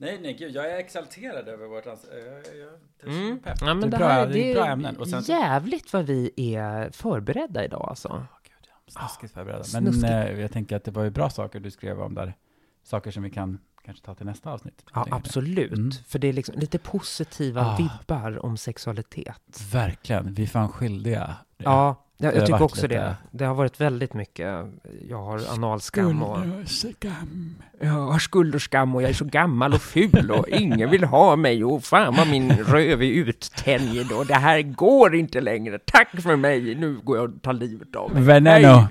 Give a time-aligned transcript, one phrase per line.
[0.00, 2.68] Nej, nej, gud, jag är exalterad över vårt ans- jag, jag,
[3.04, 3.38] jag, Mm.
[3.38, 3.58] pepp.
[3.60, 4.96] Ja, men det det, är bra, här, det det är bra ämnen.
[4.96, 8.08] Och sen så- jävligt vad vi är förberedda idag alltså.
[8.08, 8.92] Åh, gud, ja.
[9.00, 9.64] Snuskigt förberedda.
[9.72, 10.04] Men snuskigt.
[10.04, 12.34] eh, jag tänker att det var ju bra saker du skrev om där.
[12.82, 14.84] Saker som vi kan kanske ta till nästa avsnitt.
[14.94, 15.72] Ja, absolut.
[15.72, 15.90] Mm.
[16.08, 17.76] För det är liksom lite positiva Ah.
[17.76, 19.60] vibbar om sexualitet.
[19.72, 21.36] Verkligen, vi är fan skyldiga.
[21.56, 23.16] Ja, jag, jag tycker också lite- det.
[23.30, 24.66] Det har varit väldigt mycket.
[25.08, 26.38] Jag har analskam och...
[26.68, 27.54] skam.
[27.80, 31.64] Jag har skuld och jag är så gammal och ful och ingen vill ha mig
[31.64, 35.78] och fan vad min röv är uttänjd och det här går inte längre.
[35.78, 38.22] Tack för mig, nu går jag och tar livet av mig.
[38.22, 38.86] Veneno.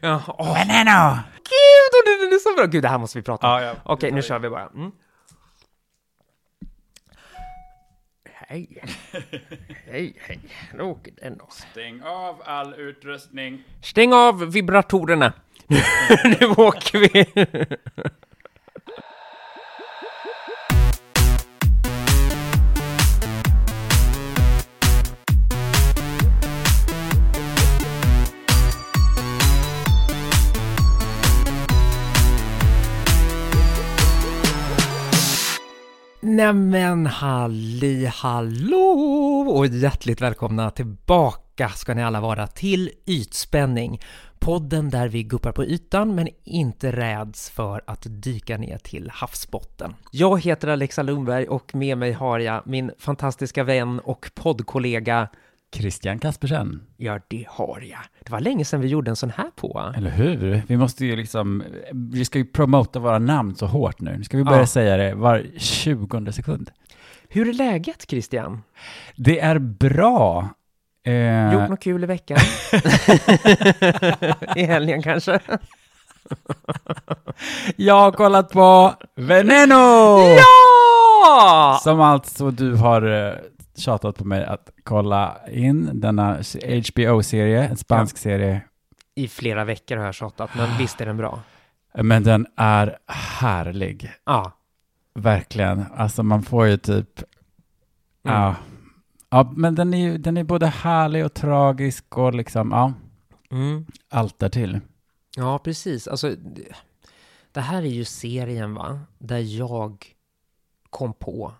[0.00, 1.18] Ja, åh, Veneno!
[1.34, 2.66] gud, det är så bra.
[2.66, 3.62] Gud, det här måste vi prata om.
[3.62, 3.74] Ja, ja.
[3.84, 4.68] Okej, nu kör vi bara.
[4.74, 4.90] Mm.
[8.52, 8.68] Hej.
[9.86, 10.40] hej, hej.
[10.74, 11.48] Nu åker den då.
[11.70, 13.62] Stäng av all utrustning.
[13.82, 15.32] Stäng av vibratorerna.
[16.24, 17.26] nu åker vi.
[36.32, 44.00] Nämen halli hallå och hjärtligt välkomna tillbaka ska ni alla vara till Ytspänning.
[44.38, 49.94] Podden där vi guppar på ytan men inte räds för att dyka ner till havsbotten.
[50.10, 55.28] Jag heter Alexa Lundberg och med mig har jag min fantastiska vän och poddkollega
[55.74, 56.82] Christian Kaspersen.
[56.96, 57.98] Ja, det har jag.
[58.24, 59.92] Det var länge sedan vi gjorde en sån här på.
[59.96, 60.62] Eller hur?
[60.66, 64.16] Vi måste ju liksom, vi ska ju promota våra namn så hårt nu.
[64.18, 64.66] Nu ska vi börja Ja.
[64.66, 66.70] säga det var 20 sekund.
[67.28, 68.62] Hur är läget Christian?
[69.16, 70.48] Det är bra.
[71.06, 72.38] Eh, Gjort något kul i veckan?
[74.56, 75.40] I helgen kanske?
[77.76, 80.18] jag har kollat på Veneno!
[80.36, 81.80] Ja!
[81.82, 83.34] Som alltså du har eh,
[83.82, 86.38] tjatat på mig att kolla in denna
[86.92, 88.60] HBO-serie, en spansk serie.
[89.14, 91.40] I flera veckor har jag tjatat, men visst är den bra?
[91.94, 94.10] Men den är härlig.
[94.24, 94.52] Ja.
[95.14, 95.84] Verkligen.
[95.96, 97.22] Alltså man får ju typ...
[98.24, 98.36] Mm.
[98.36, 98.54] Ja.
[99.30, 102.92] Ja, men den är den är både härlig och tragisk och liksom, ja,
[103.50, 103.86] Mm.
[104.08, 104.80] allt därtill.
[105.36, 106.08] Ja, precis.
[106.08, 106.34] Alltså,
[107.52, 109.00] det här är ju serien, va?
[109.18, 110.06] Där jag
[110.90, 111.52] kom på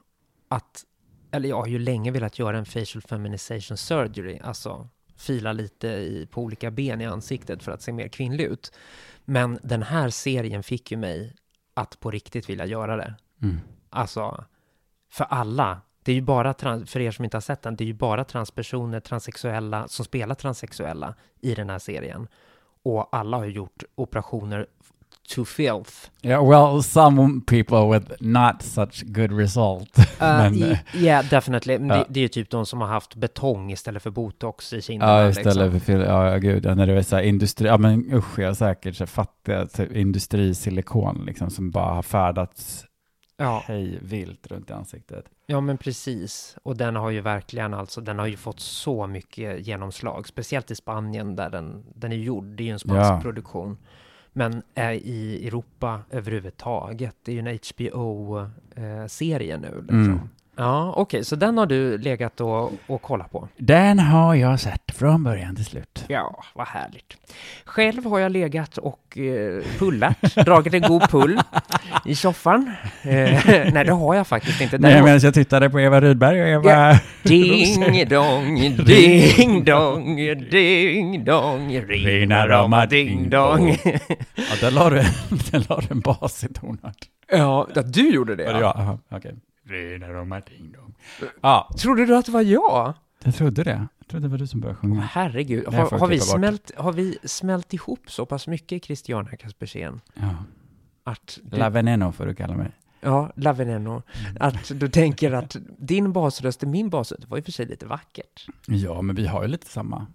[0.49, 0.84] att,
[1.32, 6.28] eller jag har ju länge velat göra en facial feminization surgery, alltså fila lite i,
[6.31, 8.72] på olika ben i ansiktet för att se mer kvinnlig ut.
[9.25, 11.37] Men den här serien fick ju mig
[11.75, 13.15] att på riktigt vilja göra det.
[13.42, 13.60] Mm.
[13.91, 14.44] Alltså,
[15.10, 15.81] för alla.
[16.03, 17.94] Det är ju bara, trans, för er som inte har sett den, det är ju
[17.94, 22.28] bara transpersoner, transsexuella, som spelar transsexuella i den här serien.
[22.82, 24.66] Och alla har gjort operationer
[25.28, 26.10] to filth.
[26.22, 29.97] Yeah, well, some people with not such good result.
[30.21, 31.72] Men, Uh, eh, yeah, definitely.
[31.72, 31.78] Ja.
[31.97, 35.12] Det, det är ju typ de som har haft betong istället för botox i kinderna.
[35.12, 35.81] ja, istället liksom.
[35.81, 38.97] för, ja, gud, när det är så här industri, ja men usch, jag har säkert
[38.97, 42.84] så fattiga typ, industrisilikon liksom, som bara har färdats
[43.37, 45.25] Ja, hej vilt runt i ansiktet.
[45.47, 46.56] ja, men precis.
[46.62, 50.28] Och den har ju verkligen alltså, den har ju fått så mycket genomslag.
[50.28, 52.44] Speciellt i Spanien där den, den är gjord.
[52.44, 53.21] Det är ju en spansk Ja.
[53.22, 53.77] produktion.
[54.32, 57.16] Men är i Europa överhuvudtaget.
[57.22, 59.76] Det är ju en HBO-serie eh, nu.
[59.81, 60.04] Liksom.
[60.04, 60.28] Mm.
[60.57, 63.49] Ja, okej, så den har du legat och, och kollat på.
[63.57, 66.05] Den har jag sett från början till slut.
[66.09, 67.17] Ja, vad härligt.
[67.65, 71.41] Själv har jag legat och eh, pullat, dragit en god pull
[72.05, 72.71] i soffan.
[73.03, 73.11] Eh,
[73.73, 74.79] nej, det har jag faktiskt inte.
[74.79, 76.71] Nej, Däremot- medan jag tittade på Eva Rydberg och Eva...
[76.93, 76.99] Ja.
[77.23, 78.55] Ding dong,
[78.87, 80.17] ding dong,
[80.51, 83.77] ding dong, rina rama ding dong.
[84.34, 84.97] Ja, där la du,
[85.51, 86.97] där la du en bas i tonart.
[87.33, 88.43] Ja, du gjorde det?
[88.43, 88.61] Jag?
[88.63, 89.31] Jaha, okej.
[89.31, 89.41] Rina
[90.00, 90.95] rama ding dong.
[91.41, 92.95] Ja, Trodde du att det var jag?
[93.25, 93.87] jag trodde det.
[93.99, 95.00] Jag trodde det var du som började Åh, sjunga.
[95.00, 100.01] herregud, har, har, vi smält, har vi smält ihop så pass mycket, Christiana Kaspersen?
[100.15, 100.34] Ja.
[101.05, 102.71] Att du, La Veneno får du kalla mig.
[103.01, 104.03] ja, La Veneno,
[104.41, 107.86] att du tänker att din basröst är min basröst, det var ju för sig lite
[107.86, 108.47] vackert.
[108.66, 110.07] Ja, men vi har ju lite samma.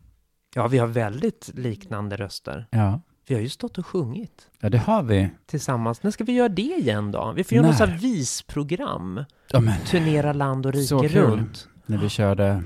[0.56, 2.68] Ja, vi har väldigt liknande röster.
[2.72, 5.30] Ja, Vi har ju stått och sjungit ja det har vi.
[5.46, 6.04] tillsammans.
[6.04, 7.34] När ska vi göra det igen då?
[7.36, 7.86] Vi får göra något När?
[7.88, 9.24] sånt här visprogram.
[9.52, 11.24] Ja, men Turnera land och Så rike kul.
[11.26, 11.68] runt.
[11.86, 12.64] när vi körde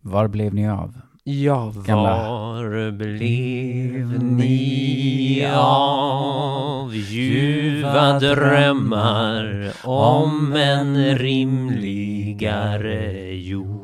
[0.00, 1.00] Var blev ni av?
[1.26, 2.28] Ja, Gamla.
[2.28, 13.83] var blev ni av ljuva drömmar om en rimligare jord?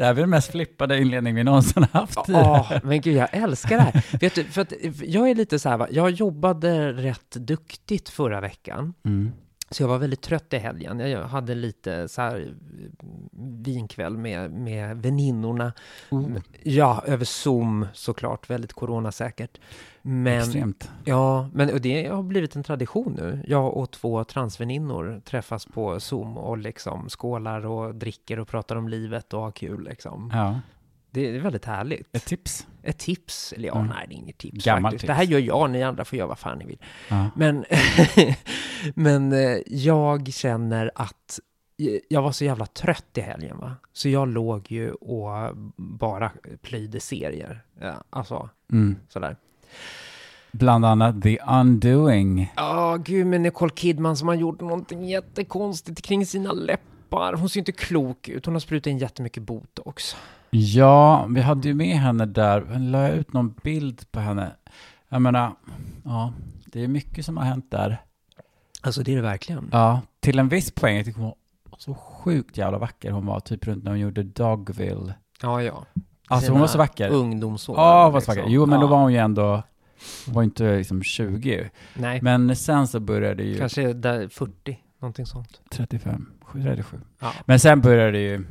[0.00, 2.18] Det här är den mest flippade inledning vi någonsin haft.
[2.28, 4.04] Ja, men gud, jag älskar det här.
[4.20, 4.66] Vet du, för
[5.04, 8.94] jag är lite så här, va, jag jobbade rätt duktigt förra veckan.
[9.04, 9.32] Mm.
[9.70, 10.98] Så jag var väldigt trött i helgen.
[10.98, 13.06] Jag hade lite så här eh,
[13.62, 15.72] vinkväll med, med väninnorna.
[16.10, 16.28] Oh,
[16.62, 19.60] Ja, över Zoom såklart, väldigt coronasäkert.
[20.02, 20.90] Men, extremt.
[21.04, 23.44] ja, men och det har blivit en tradition nu.
[23.46, 28.88] Jag och två transväninnor träffas på Zoom och liksom skålar och dricker och pratar om
[28.88, 30.30] livet och har kul liksom.
[30.34, 30.60] Ja.
[31.10, 32.16] Det är väldigt härligt.
[32.16, 32.66] Ett tips.
[32.82, 33.86] Ett tips, eller ja, Mm.
[33.96, 35.00] nej det är inget tips Gammalt faktiskt.
[35.00, 35.06] tips.
[35.06, 36.78] Det här gör jag, ni andra får göra vad fan ni vill.
[37.08, 37.30] Ja.
[37.36, 37.64] Men,
[38.94, 41.40] men eh, jag känner att
[42.08, 43.76] jag var så jävla trött i helgen va.
[43.92, 47.62] Så jag låg ju och bara plöjde serier.
[47.80, 48.96] Ja, alltså, Mm.
[49.08, 49.36] sådär.
[50.52, 52.52] Bland annat The Undoing.
[52.56, 57.32] Ja, gud, men Nicole Kidman som har gjort någonting jättekonstigt kring sina läppar.
[57.34, 58.46] Hon ser inte klok ut.
[58.46, 60.16] Hon har sprutat in jättemycket botox.
[60.50, 62.66] Ja, vi hade ju med henne där.
[62.72, 64.52] Jag la ut någon bild på henne.
[65.08, 65.52] Jag menar,
[66.04, 66.32] ja,
[66.66, 68.02] det är mycket som har hänt där.
[68.82, 69.68] Alltså, det är det verkligen.
[69.72, 70.96] Ja, till en viss poäng.
[70.96, 71.32] Jag tycker hon
[71.70, 75.14] var så sjukt jävla vacker hon var, typ runt när hon gjorde Dogville.
[75.42, 75.84] Ja, ja.
[76.28, 77.08] Alltså hon var så Sina vacker.
[77.08, 77.76] Ungdomsår.
[77.76, 78.42] Ja, hon var så liksom.
[78.42, 78.54] vacker.
[78.54, 78.90] Jo, men då Ja.
[78.90, 79.62] var hon ju ändå,
[80.26, 81.70] hon var inte liksom 20.
[81.94, 85.60] Nej, Men sen så började ju kanske där 40, någonting sånt.
[85.70, 87.00] 35, 37.
[87.20, 87.32] Ja.
[87.44, 88.44] Men sen började det ju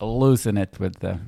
[0.00, 1.18] losing it with the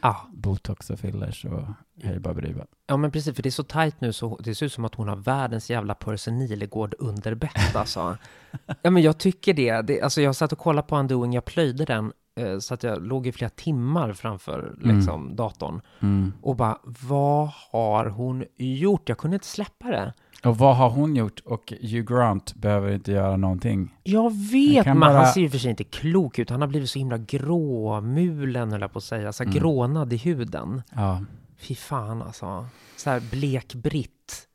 [0.00, 0.16] Ja.
[0.32, 1.62] botox och fillers och
[2.02, 2.64] hej baberiba.
[2.86, 4.94] Ja men precis, för det är så tajt nu så det ser ut som att
[4.94, 8.16] hon har världens jävla Percy Nilegård under bett alltså.
[8.82, 9.82] ja men jag tycker det.
[9.82, 10.00] det.
[10.00, 13.26] Alltså jag satt och kollade på Undoing, jag plöjde den eh, så att jag låg
[13.26, 16.32] i flera timmar framför liksom datorn Mm.
[16.42, 19.08] och bara vad har hon gjort?
[19.08, 20.12] Jag kunde inte släppa det.
[20.44, 21.40] Och vad har hon gjort?
[21.44, 23.94] Och Hugh Grant behöver inte göra någonting.
[24.02, 26.50] Jag vet, men bara- han ser ju för sig inte klok ut.
[26.50, 29.32] Han har blivit så himla gråmulen, höll jag på att säga.
[29.32, 29.54] Så Mm.
[29.54, 30.82] grånad i huden.
[30.94, 31.24] Ja.
[31.58, 32.66] Fy fan alltså.
[32.96, 34.46] Så här blek britt.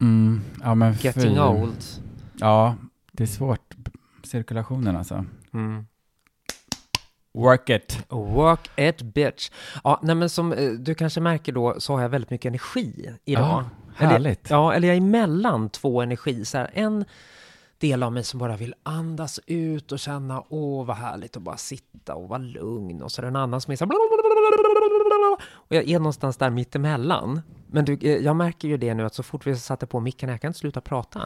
[0.00, 0.40] Mm.
[0.62, 1.40] Ja, men Getting fy.
[1.40, 1.84] old.
[2.34, 2.74] Ja,
[3.12, 3.74] det är svårt.
[4.24, 5.24] Cirkulationen alltså.
[5.52, 5.86] Mm.
[7.34, 8.06] Work it.
[8.08, 9.50] Work it bitch.
[9.84, 13.10] Ja, nej men som eh, du kanske märker då så har jag väldigt mycket energi
[13.24, 13.64] idag.
[13.98, 14.50] Ja, Eller- härligt.
[14.50, 16.44] Ja, eller jag är emellan två energi.
[16.44, 17.04] Så här, en
[17.78, 21.56] del av mig som bara vill andas ut och känna åh vad härligt att bara
[21.56, 23.02] sitta och vara lugn.
[23.02, 23.88] Och så är det en annan som är så här,
[25.68, 27.40] och jag är någonstans där mittemellan.
[27.70, 30.28] Men du, eh, jag märker ju det nu att så fort vi satte på micken,
[30.28, 31.20] jag kan inte sluta prata.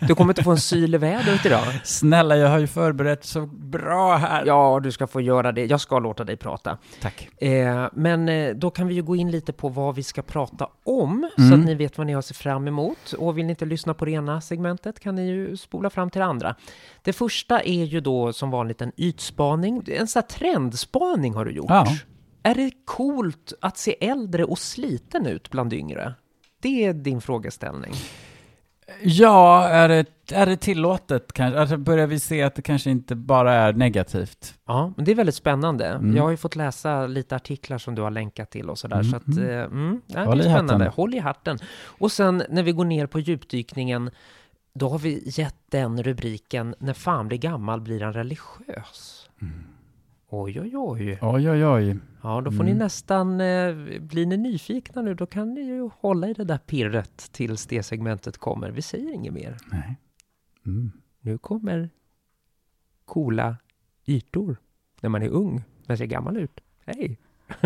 [0.00, 1.64] Du kommer inte få en syl i vädret idag.
[1.84, 4.46] Snälla, jag har ju förberett så bra här.
[4.46, 5.64] Ja, du ska få göra det.
[5.66, 6.78] Jag ska låta dig prata.
[7.00, 7.28] Tack.
[7.42, 10.68] Eh, men eh, då kan vi ju gå in lite på vad vi ska prata
[10.84, 11.60] om, så Mm.
[11.60, 13.12] att ni vet vad ni har se fram emot.
[13.18, 16.18] Och vill ni inte lyssna på det ena segmentet kan ni ju spola fram till
[16.20, 16.54] det andra.
[17.02, 19.82] Det första är ju då som vanligt en ytspaning.
[19.86, 21.66] En sån här trendspaning har du gjort.
[21.70, 21.86] Ja.
[22.48, 26.14] Är det coolt att se äldre och sliten ut bland yngre?
[26.60, 27.92] Det är din frågeställning.
[29.02, 31.60] Ja, är det, är det tillåtet kanske?
[31.60, 34.54] Alltså börjar vi se att det kanske inte bara är negativt?
[34.66, 35.86] Ja, men det är väldigt spännande.
[35.86, 36.16] Mm.
[36.16, 39.10] Jag har ju fått läsa lite artiklar som du har länkat till och sådär, Mm,
[39.10, 39.50] så att, mm.
[39.50, 40.72] eh, mm, det är spännande.
[40.72, 40.92] hatten.
[40.92, 41.58] Håll i hatten.
[41.84, 44.10] Och sen när vi går ner på djupdykningen,
[44.72, 49.28] då har vi gett den rubriken När fan blir gammal blir han religiös.
[50.30, 51.18] Oj, oj, oj.
[51.22, 51.96] Oj, oj, oj.
[52.22, 52.78] Ja, då får ni Mm.
[52.78, 57.16] nästan, eh, blir ni nyfikna nu, då kan ni ju hålla i det där pirret
[57.32, 58.70] tills det segmentet kommer.
[58.70, 59.56] Vi säger inget mer.
[59.72, 59.96] Nej.
[60.66, 60.92] Mm.
[61.20, 61.90] Nu kommer
[63.04, 63.56] coola
[64.06, 64.56] ytor
[65.00, 66.60] när man är ung men ser gammal ut.
[66.86, 67.18] Hej!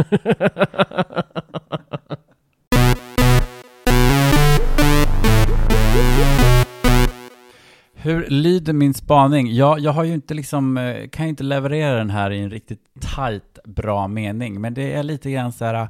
[8.04, 9.54] Hur lyder min spaning?
[9.54, 12.50] Jag, jag har ju inte liksom, eh, kan ju inte leverera den här i en
[12.50, 12.84] riktigt
[13.16, 15.88] tight, bra mening, men det är lite grann så här,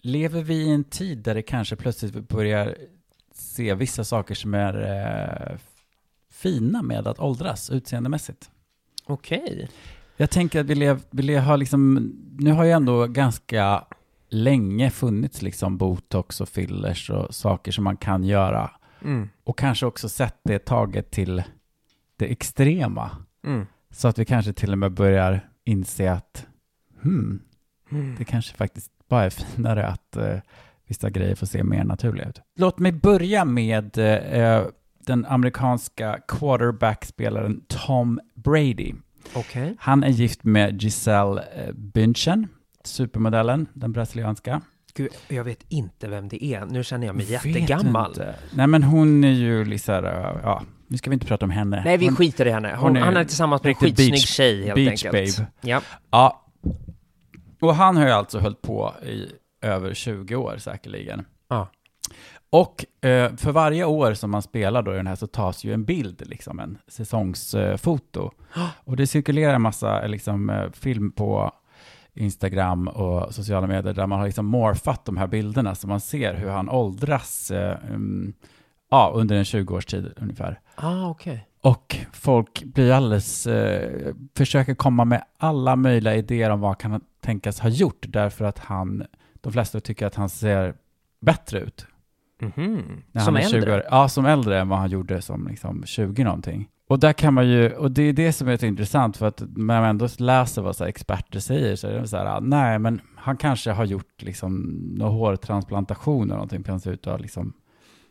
[0.00, 2.76] lever vi i en tid där det kanske plötsligt börjar
[3.34, 5.58] se vissa saker som är eh,
[6.32, 8.50] fina med att åldras utseendemässigt?
[9.06, 9.68] Okej.
[10.16, 13.84] Jag tänker att vi, lev, vi lev, har liksom, nu har ju ändå ganska
[14.28, 18.70] länge funnits liksom botox och fillers och saker som man kan göra.
[19.04, 19.28] Mm.
[19.44, 21.42] Och kanske också sett det taget till
[22.16, 23.10] det extrema.
[23.44, 23.66] Mm.
[23.90, 26.46] Så att vi kanske till och med börjar inse att
[27.02, 27.40] hmm,
[27.92, 28.14] Mm.
[28.18, 30.36] det kanske faktiskt bara är finare att eh,
[30.86, 32.40] vissa grejer får se mer naturliga ut.
[32.56, 34.66] Låt mig börja med eh,
[35.06, 38.94] den amerikanska quarterback-spelaren Tom Brady.
[39.34, 39.76] Okej.
[39.78, 42.48] Han är gift med Giselle eh, Bündchen,
[42.84, 44.60] supermodellen, den brasilianska.
[45.02, 46.64] Gud, jag vet inte vem det är.
[46.66, 48.10] Nu känner jag mig Vet jättegammal.
[48.10, 48.34] inte.
[48.54, 49.94] Nej men hon är ju liksom,
[50.42, 51.82] ja, nu ska vi inte prata om henne.
[51.84, 52.68] Nej, vi hon, skiter i henne.
[52.68, 55.36] Hon, hon är han är tillsammans med en skitsnygg beach- tjej helt beach enkelt.
[55.38, 55.48] babe.
[55.60, 55.80] Ja.
[56.10, 56.46] Ja,
[57.60, 59.26] Och han har ju alltså hållit på i
[59.62, 61.24] över 20 år säkerligen.
[61.48, 61.68] Ja.
[62.52, 65.72] Och eh, för varje år som man spelar då i den här så tas ju
[65.74, 68.30] en bild, liksom en säsongsfoto.
[68.84, 71.52] Och det cirkulerar en massa liksom, eh, film på
[72.14, 76.34] Instagram och sociala medier där man har liksom morfat de här bilderna så man ser
[76.34, 78.32] hur han åldras eh, um,
[78.90, 80.60] ja, under en 20-årstid ungefär.
[80.74, 81.46] Ah, okej.
[81.62, 87.00] Och folk blir alldeles, eh, försöker komma med alla möjliga idéer om vad han kan
[87.20, 89.06] tänkas ha gjort därför att han,
[89.40, 90.74] de flesta tycker att han ser
[91.20, 91.86] bättre ut.
[92.40, 93.02] Mhm.
[93.12, 93.74] När Som han är 20 äldre?
[93.74, 93.82] år.
[93.90, 96.68] Ja, som äldre än vad han gjorde som liksom 20 någonting.
[96.90, 99.40] Och där kan man ju, och det är det som är så intressant för att
[99.40, 102.78] när man ändå läser vad så experter säger så är det så här, ah, nej
[102.78, 104.60] men han kanske har gjort liksom
[104.98, 107.52] någon hårtransplantation eller någonting, för han ser ut att ha liksom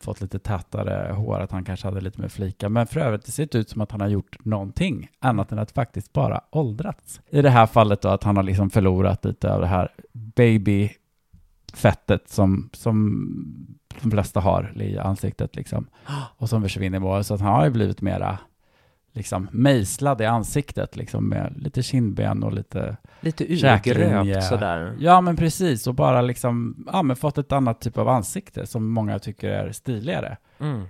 [0.01, 2.69] fått lite tätare hår, att han kanske hade lite mer flika.
[2.69, 5.59] Men för övrigt, det ser inte ut som att han har gjort någonting annat än
[5.59, 7.21] att faktiskt bara åldrats.
[7.29, 12.29] I det här fallet då att han har liksom förlorat lite av det här babyfettet
[12.29, 13.27] som, som
[14.01, 15.88] de flesta har i ansiktet liksom.
[16.38, 17.24] Och som försvinner i mål.
[17.24, 18.39] Så att han har ju blivit mera
[19.20, 24.96] liksom mejslad i ansiktet liksom med lite kindben och lite Lite urgröpt sådär.
[25.00, 25.88] Ja, men precis.
[25.88, 29.72] Och bara liksom, ja, men fått ett annat typ av ansikte som många tycker är
[29.72, 30.84] stiligare Mm.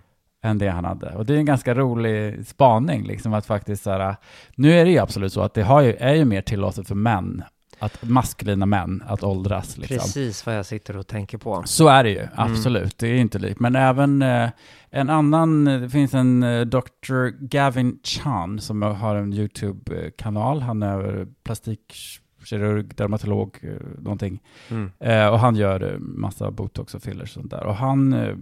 [0.44, 1.10] än det han hade.
[1.16, 4.16] Och det är en ganska rolig spaning, liksom att faktiskt så här,
[4.56, 6.96] nu är det ju absolut så att det har ju, är ju mer tillåtet för
[6.96, 7.44] män,
[7.80, 9.98] att maskulina män, att åldras liksom.
[9.98, 11.64] Precis vad jag sitter och tänker på.
[11.66, 12.98] Så är det ju, absolut.
[12.98, 13.60] Det är inte likt.
[13.60, 14.50] Men även eh,
[14.90, 17.28] en annan, det finns en eh, Dr.
[17.40, 20.62] Gavin Chan som har en YouTube-kanal.
[20.62, 24.40] Han är plastikkirurg, dermatolog, eh, någonting.
[24.70, 24.92] Mm.
[25.00, 27.64] Eh, och han gör eh, massa botox och fillers och sånt där.
[27.64, 28.36] Och han eh,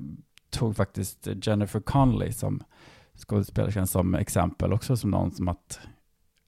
[0.50, 2.64] tog faktiskt Jennifer Connelly som
[3.18, 5.80] skådespelerskan som exempel också som någon som att,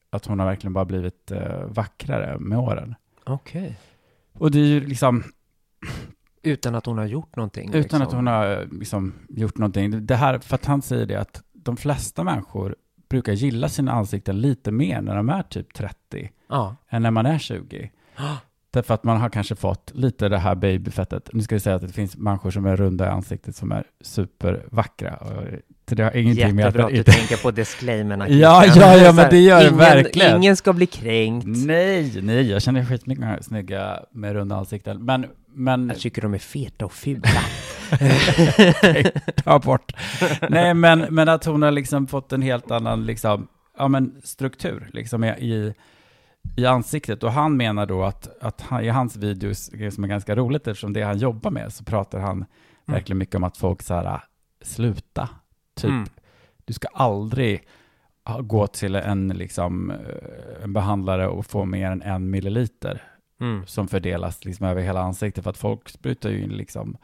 [0.10, 2.96] att hon har verkligen bara blivit eh, vackrare med åren.
[3.24, 3.80] Okej.
[4.34, 5.24] Och det är ju liksom,
[6.44, 7.70] Utan att hon har gjort någonting?
[7.70, 8.02] Utan liksom.
[8.02, 10.06] att hon har eh, liksom, gjort någonting.
[10.06, 12.76] Det här, för att han säger det att de flesta människor
[13.10, 16.76] brukar gilla sina ansikten lite mer när de är typ 30 Ja.
[16.90, 17.92] än när man är 20.
[18.72, 21.30] Därför att man har kanske fått lite det här babyfettet.
[21.34, 23.84] Nu ska vi säga att det finns människor som är runda i ansiktet som är
[24.02, 25.16] supervackra.
[25.16, 25.44] Och
[25.96, 28.30] det har ingenting med Jättebra att du tänker på disclaimerna.
[28.30, 30.38] Ja, ja, ja, Så men det gör det ingen, verkligen.
[30.38, 31.48] Ingen ska bli kränkt.
[31.48, 35.06] Nej, nej, jag känner skitmycket snygga med runda ansikten.
[35.06, 37.30] Men, men Jag tycker de är feta och fula.
[39.44, 39.94] ta bort.
[40.50, 43.48] Nej, men, men att hon har liksom fått en helt annan liksom,
[43.78, 45.74] ja, men struktur liksom, i,
[46.56, 47.24] i ansiktet.
[47.24, 50.94] Och han menar då att, att han, i hans videos, som är ganska roligt eftersom
[50.94, 52.46] det han jobbar med, så pratar han
[52.86, 54.24] verkligen mycket om att folk så här,
[54.62, 55.30] sluta.
[55.76, 56.06] Typ, Mm.
[56.66, 57.68] du ska aldrig
[58.42, 63.04] gå till en, liksom, eh, en behandlare och få mer än en milliliter
[63.42, 63.66] Mm.
[63.66, 66.98] som fördelas liksom över hela ansiktet för att folk sprutar ju in liksom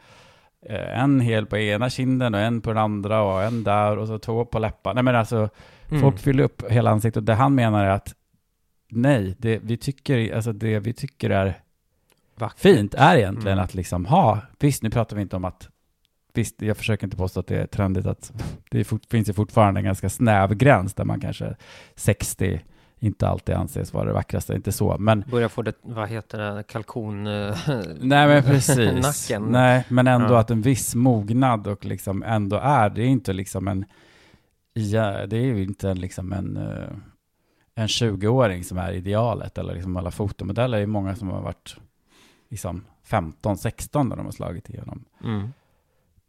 [0.66, 4.06] eh, en hel på ena kinden och en på den andra och en där och
[4.08, 4.94] så två på läpparna.
[4.94, 5.48] Nej men alltså,
[5.88, 6.00] Mm.
[6.02, 8.14] folk fyller upp hela ansiktet och det han menar är att
[8.88, 11.60] nej, det vi tycker, alltså det vi tycker är
[12.38, 12.58] Vackert.
[12.60, 13.64] fint är egentligen Mm.
[13.64, 15.68] att liksom ha, visst nu pratar vi inte om att
[16.34, 18.32] Visst, jag försöker inte påstå att det är trendigt att
[18.70, 21.56] det fort, finns ju fortfarande en ganska snäv gräns där man kanske
[21.94, 22.60] 60
[22.98, 26.62] inte alltid anses vara det vackraste, inte så, men Börjar få det, vad heter det,
[26.62, 27.26] kalkon...
[27.26, 27.56] eh,
[28.00, 28.78] Nej men precis.
[29.30, 29.42] Nacken.
[29.52, 30.38] Nej, men ändå Ja.
[30.40, 33.84] att en viss mognad och liksom ändå är, det är inte liksom en,
[34.72, 36.88] ja, det är ju inte liksom en, eh,
[37.78, 40.78] en 20-åring som är idealet eller liksom alla fotomodeller.
[40.78, 41.76] Det är många som har varit
[42.48, 45.04] liksom 15, 16 när de har slagit igenom.
[45.24, 45.48] Mm.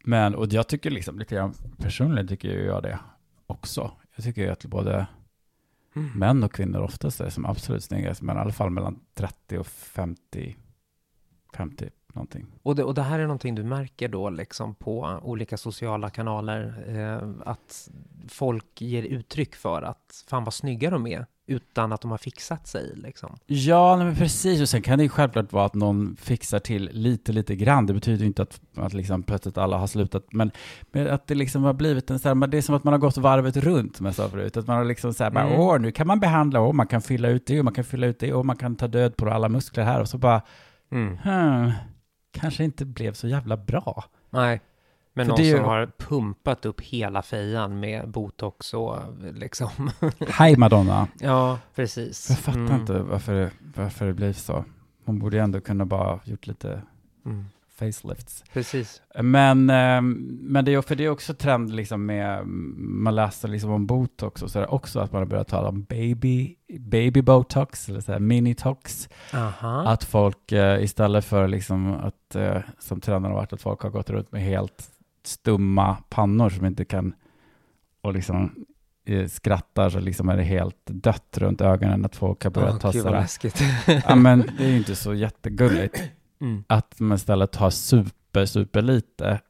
[0.03, 2.99] Men, och jag tycker liksom lite grann, personligen tycker jag det
[3.47, 3.91] också.
[4.15, 5.07] Jag tycker ju att både
[5.97, 6.11] Mm.
[6.19, 9.67] män och kvinnor oftast är som absolut snyggast, men i alla fall mellan 30 och
[9.67, 10.57] 50,
[11.55, 12.47] 50 någonting.
[12.63, 16.83] Och, det, och det här är någonting du märker då liksom på olika sociala kanaler,
[16.87, 17.89] eh, att
[18.27, 22.67] folk ger uttryck för att fan vad snygga de är, utan att de har fixat
[22.67, 23.37] sig liksom.
[23.45, 24.61] Ja, men precis.
[24.61, 27.85] Och sen kan det ju självklart vara att någon fixar till lite, lite grann.
[27.85, 30.25] Det betyder ju inte att, att liksom plötsligt alla har slutat.
[30.31, 30.51] Men,
[30.91, 32.99] men att det liksom har blivit en så här, det är som att man har
[32.99, 34.57] gått varvet runt, som jag sa förut.
[34.57, 35.59] Att man har liksom så här, bara, Mm.
[35.59, 38.07] åh, nu kan man behandla, och man kan fylla ut det, och man kan fylla
[38.07, 40.01] ut det, och man kan ta död på alla muskler här.
[40.01, 40.41] Och så bara,
[40.91, 41.71] hmm,
[42.33, 44.03] kanske inte blev så jävla bra.
[44.29, 44.61] Nej.
[45.17, 48.97] Men någon det som har pumpat upp hela fejan med botox och
[49.33, 49.69] liksom.
[50.27, 51.07] Hej Madonna.
[51.19, 52.29] ja, precis.
[52.29, 52.75] Jag fattar Mm.
[52.81, 54.65] inte varför det, varför det blir så.
[55.05, 56.81] Hon borde ju ändå kunna bara gjort lite
[57.25, 57.45] Mm.
[57.79, 58.43] facelifts.
[58.53, 59.01] Precis.
[59.21, 60.01] Men, eh,
[60.41, 62.47] men det är, för det är också trend liksom med,
[62.77, 66.55] man läser liksom om botox och sådär också, att man har börjat tala om baby,
[66.79, 69.09] baby botox, eller så här mini-tox.
[69.33, 69.83] Aha.
[69.87, 73.89] Att folk eh, istället för liksom att, eh, som trenden har varit, att folk har
[73.89, 74.89] gått runt med helt
[75.27, 77.13] stumma pannor som inte kan,
[78.01, 78.65] och liksom
[79.05, 82.79] eh, skrattar så liksom är det helt dött runt ögonen, att folk har börjat Åh,
[82.79, 83.27] ta sådär.
[84.09, 86.01] Ja men det är ju inte så jättegulligt.
[86.39, 86.63] Mm.
[86.67, 89.41] Att man istället har super, super lite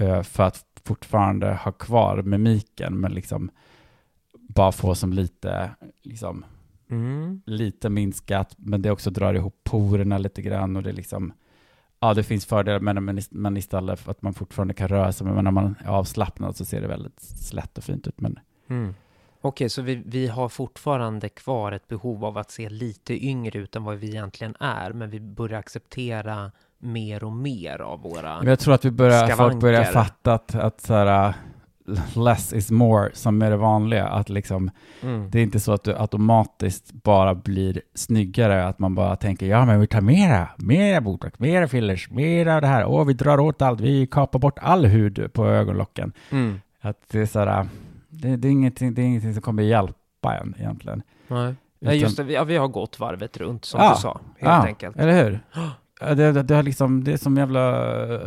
[0.00, 3.50] eh, för att fortfarande ha kvar mimiken, men liksom
[4.32, 5.70] bara få som lite,
[6.02, 6.44] liksom,
[6.90, 7.42] Mm.
[7.46, 11.32] lite minskat, men det också drar ihop porerna lite grann och det liksom,
[12.02, 15.26] ja det finns fördelar, men, ist- men istället för att man fortfarande kan röra sig,
[15.26, 18.20] men när man är avslappnad så ser det väldigt slätt och fint ut.
[18.20, 18.94] Men Mm.
[19.40, 23.76] Okej, så vi, vi har fortfarande kvar ett behov av att se lite yngre ut
[23.76, 28.38] än vad vi egentligen är, men vi börjar acceptera mer och mer av våra...
[28.38, 31.34] Men jag tror att vi börjar, folk börjar fatta att, att så här,
[32.16, 34.70] less is more, som är det vanliga, att liksom
[35.02, 35.30] Mm.
[35.30, 39.64] Det är inte så att du automatiskt bara blir snyggare, att man bara tänker ja
[39.64, 43.62] men vi tar mera, mera botox, mera fillers, mera det här, åh vi drar åt
[43.62, 46.12] allt, vi kapar bort all hud på ögonlocken.
[46.30, 46.60] Mm.
[46.80, 47.68] Att det är sådär,
[48.08, 51.02] det, det, är ingenting, det är ingenting som kommer hjälpa en egentligen.
[51.28, 51.54] Nej.
[51.78, 52.22] Ja, Utan- just det.
[52.22, 54.96] Vi, ja, vi har gått varvet runt, som Ja, du sa, helt ja, enkelt.
[54.96, 55.40] Eller hur?
[56.14, 57.72] Det, det, det, har liksom, det är som jävla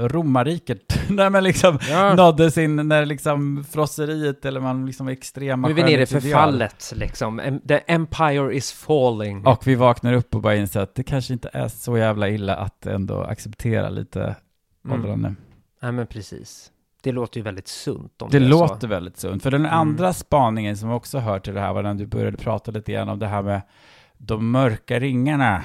[0.07, 2.13] romarriket, när man liksom Ja.
[2.15, 6.93] nådde sin, när liksom frosseriet eller man liksom extrema Nu är vi nere i förfallet,
[6.95, 7.59] liksom.
[7.67, 9.45] The empire is falling.
[9.45, 12.55] Och vi vaknar upp och bara inser att det kanske inte är så jävla illa
[12.55, 14.35] att ändå acceptera lite
[14.85, 14.99] Mm.
[14.99, 15.35] åldrande.
[15.81, 16.71] Nej, men precis.
[17.03, 18.87] Det låter ju väldigt sunt om Det är låter så.
[18.87, 19.43] väldigt sunt.
[19.43, 19.77] För den Mm.
[19.79, 23.09] andra spaningen som också hör till det här var när du började prata lite grann
[23.09, 23.61] om det här med
[24.17, 25.63] de mörka ringarna.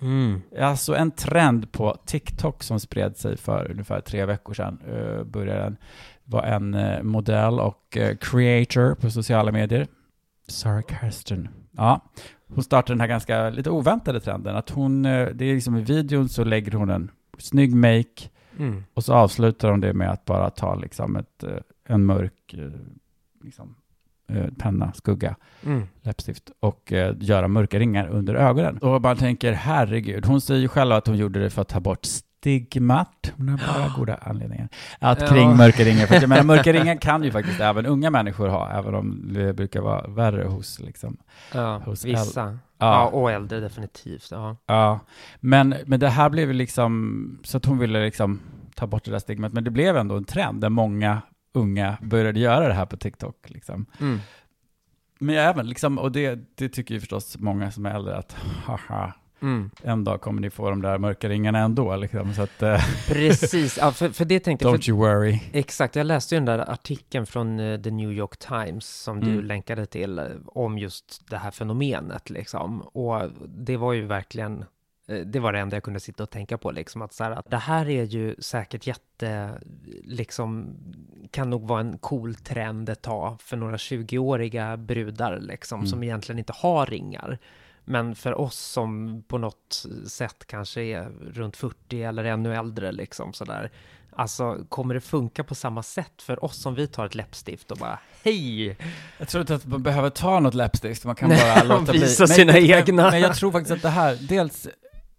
[0.00, 0.42] Mm.
[0.60, 5.62] Alltså en trend på TikTok som spred sig för ungefär tre veckor sedan, uh, började
[5.62, 5.76] den,
[6.24, 9.86] var en eh, modell och eh, creator på sociala medier,
[10.48, 11.48] Sarah Kirsten.
[11.70, 12.00] Ja,
[12.48, 16.28] hon startade den här ganska lite oväntade trenden att hon, det är liksom i videon
[16.28, 18.84] så lägger hon en snygg make Mm.
[18.94, 21.44] och så avslutar de det med att bara ta liksom ett,
[21.84, 22.54] en mörk
[23.42, 23.76] liksom,
[24.58, 25.82] penna, skugga, Mm.
[26.02, 28.78] läppstift och eh, göra mörka ringar under ögonen.
[28.78, 31.80] Och man tänker, herregud, hon säger ju själv att hon gjorde det för att ta
[31.80, 33.32] bort stigmat.
[33.36, 34.68] Hon har bara goda anledningar.
[34.98, 35.26] Att Ja.
[35.26, 36.06] kring mörka ringar.
[36.06, 39.30] För att jag menar, mörka ringar kan ju faktiskt även unga människor ha, även om
[39.34, 41.16] det brukar vara värre hos liksom.
[41.54, 42.58] Ja, Hos vissa.
[42.78, 43.06] Ja.
[43.06, 44.28] Och äldre definitivt.
[44.30, 44.56] Ja.
[44.66, 45.00] Ja,
[45.40, 48.40] men, men det här blev liksom, så att hon ville liksom
[48.74, 51.22] ta bort det där stigmat, men det blev ändå en trend där många
[51.54, 53.50] unga började göra det här på TikTok.
[53.50, 53.86] Liksom.
[54.00, 54.18] Mm.
[55.18, 58.32] Men även, liksom, och det, det tycker ju förstås många som är äldre, att
[58.64, 59.12] haha,
[59.42, 59.70] Mm.
[59.82, 61.96] en dag kommer ni få de där mörka ringarna ändå.
[61.96, 64.74] Liksom, så att, eh, Precis, ja, för, för det tänkte jag.
[64.74, 65.40] don't you worry.
[65.52, 69.30] exakt, jag läste ju den där artikeln från eh, The New York Times som du
[69.32, 69.44] Mm.
[69.44, 72.80] länkade till eh, om just det här fenomenet liksom.
[72.80, 74.64] Och det var ju verkligen
[75.26, 77.50] det var det enda jag kunde sitta och tänka på, liksom att, så här, att
[77.50, 79.60] det här är ju säkert jätte,
[80.04, 80.76] liksom,
[81.30, 85.86] kan nog vara en cool trend ett tag för några 20-åriga brudar, liksom, Mm.
[85.90, 87.38] som egentligen inte har ringar.
[87.84, 93.32] Men för oss som på något sätt kanske är runt 40 eller ännu äldre, liksom
[93.32, 93.70] sådär.
[94.16, 97.76] Alltså, kommer det funka på samma sätt för oss som vi tar ett läppstift och
[97.78, 98.76] bara hej?
[99.18, 102.00] Jag tror inte att man behöver ta något läppstift, man kan bara låta bli.
[102.00, 103.10] visa sina men, egna.
[103.10, 104.68] Men jag tror faktiskt att det här, dels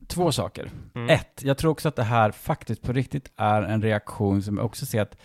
[0.07, 0.69] två saker.
[0.95, 1.09] Mm.
[1.09, 4.65] Ett, jag tror också att det här faktiskt på riktigt är en reaktion som jag
[4.65, 5.17] också ser att,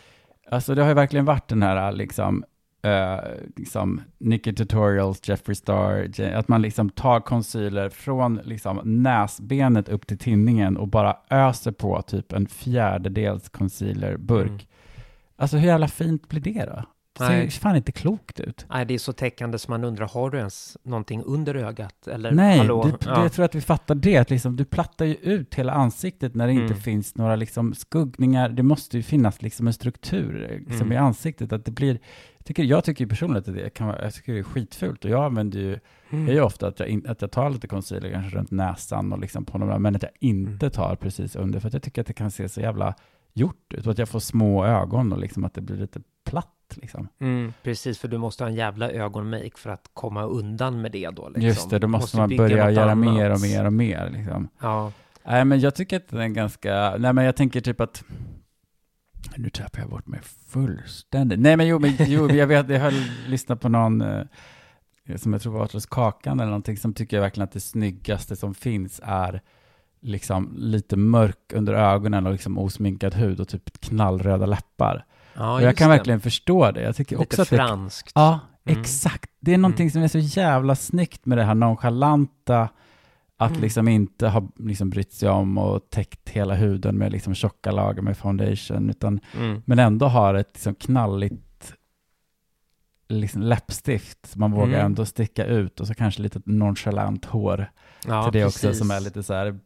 [0.50, 2.44] alltså det har ju verkligen varit den här liksom,
[2.82, 3.20] eh,
[3.56, 10.18] liksom Nicky Tutorials, Jeffree Star, att man liksom tar concealer från liksom näsbenet upp till
[10.18, 14.48] tinningen och bara öser på typ en fjärdedels concealerburk.
[14.48, 14.60] Mm.
[15.36, 16.84] Alltså hur jävla fint blir det då?
[17.12, 17.50] Det ser Nej.
[17.50, 18.66] fan inte klokt ut.
[18.70, 22.08] Nej, det är så täckande som man undrar, har du ens någonting under ögat?
[22.08, 22.82] Eller Nej, hallå?
[23.00, 23.22] du, Ja.
[23.22, 24.16] jag tror att vi fattar det.
[24.16, 26.80] Att liksom, du plattar ju ut hela ansiktet när det inte Mm.
[26.80, 28.48] finns några liksom, skuggningar.
[28.48, 30.92] Det måste ju finnas liksom, en struktur liksom, Mm.
[30.92, 31.52] i ansiktet.
[31.52, 31.98] Att det blir,
[32.38, 35.04] jag, tycker, jag tycker personligen att det kan vara, jag tycker det är skitfult.
[35.04, 35.78] Och jag använder ju,
[36.10, 36.28] Mm.
[36.28, 39.18] är ju ofta att jag, in, att jag tar lite concealer kanske runt näsan och
[39.18, 40.70] liksom på där, men att jag inte Mm.
[40.70, 41.60] tar precis under.
[41.60, 42.94] För att jag tycker att det kan se så jävla
[43.34, 43.86] gjort ut.
[43.86, 46.54] Och att jag får små ögon och liksom att det blir lite platt.
[46.76, 47.08] Liksom.
[47.20, 51.10] Mm, precis, för du måste ha en jävla ögonmake för att komma undan med det
[51.10, 51.28] då.
[51.28, 51.42] Liksom.
[51.42, 53.14] Just det, då måste, man bygga börja göra annat.
[53.14, 54.10] mer och mer och mer.
[54.10, 54.48] Liksom.
[54.60, 54.92] Ja,
[55.24, 56.96] Nej, men jag tycker att den är ganska...
[56.98, 58.04] Nej, men jag tänker typ att...
[59.36, 61.40] Nu tappar jag bort mig fullständigt.
[61.40, 64.24] Nej, men jo, men, jo jag vet, jag har lyssnat på någon eh,
[65.16, 68.54] som jag tror var hos Kakan eller någonting, som tycker verkligen att det snyggaste som
[68.54, 69.40] finns är
[70.00, 75.04] liksom lite mörk under ögonen och liksom osminkad hud och typ knallröda läppar.
[75.34, 75.96] Ja och jag kan det.
[75.96, 76.82] verkligen förstå det.
[76.82, 77.56] Jag tycker Lite också att det...
[77.56, 78.12] franskt.
[78.14, 78.80] Ja, Mm.
[78.80, 79.90] exakt det är någonting Mm.
[79.90, 82.68] som är så jävla snyggt med det här nonchalanta,
[83.36, 83.62] att Mm.
[83.62, 88.02] liksom inte ha liksom brytt sig om och täckt hela huden med liksom tjocka lager
[88.02, 89.62] med foundation, utan, Mm.
[89.66, 91.74] men ändå har ett liksom knalligt
[93.08, 94.86] liksom läppstift, man vågar Mm.
[94.86, 97.70] ändå sticka ut och så kanske lite nonchalant hår
[98.06, 98.78] Ja, till det också precis.
[98.78, 99.58] som är lite så här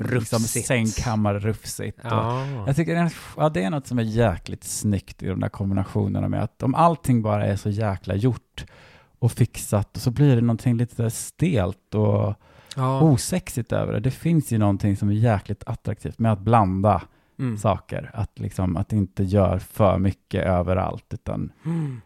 [0.00, 0.66] liksom Rufsigt.
[0.66, 1.98] sängkammarrufsigt.
[1.98, 2.46] Och Ja.
[2.66, 5.48] Jag tycker det är, ja, det är något som är jäkligt snyggt i de där
[5.48, 8.64] kombinationerna med att om allting bara är så jäkla gjort
[9.18, 12.34] och fixat och så blir det någonting lite stelt och
[12.76, 13.00] ja.
[13.00, 14.00] osexigt över det.
[14.00, 17.02] Det finns ju någonting som är jäkligt attraktivt med att blanda
[17.38, 17.58] Mm.
[17.58, 18.10] saker.
[18.14, 22.00] Att, liksom, att inte gör för mycket överallt utan Mm.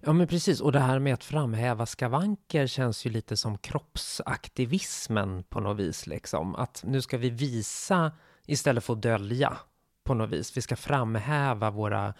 [0.00, 0.60] Ja, men precis.
[0.60, 6.06] Och det här med att framhäva skavanker känns ju lite som kroppsaktivismen på något vis.
[6.06, 6.54] Liksom.
[6.54, 8.12] Att nu ska vi visa
[8.46, 9.56] istället för att dölja
[10.04, 10.56] på något vis.
[10.56, 12.14] Vi ska framhäva våra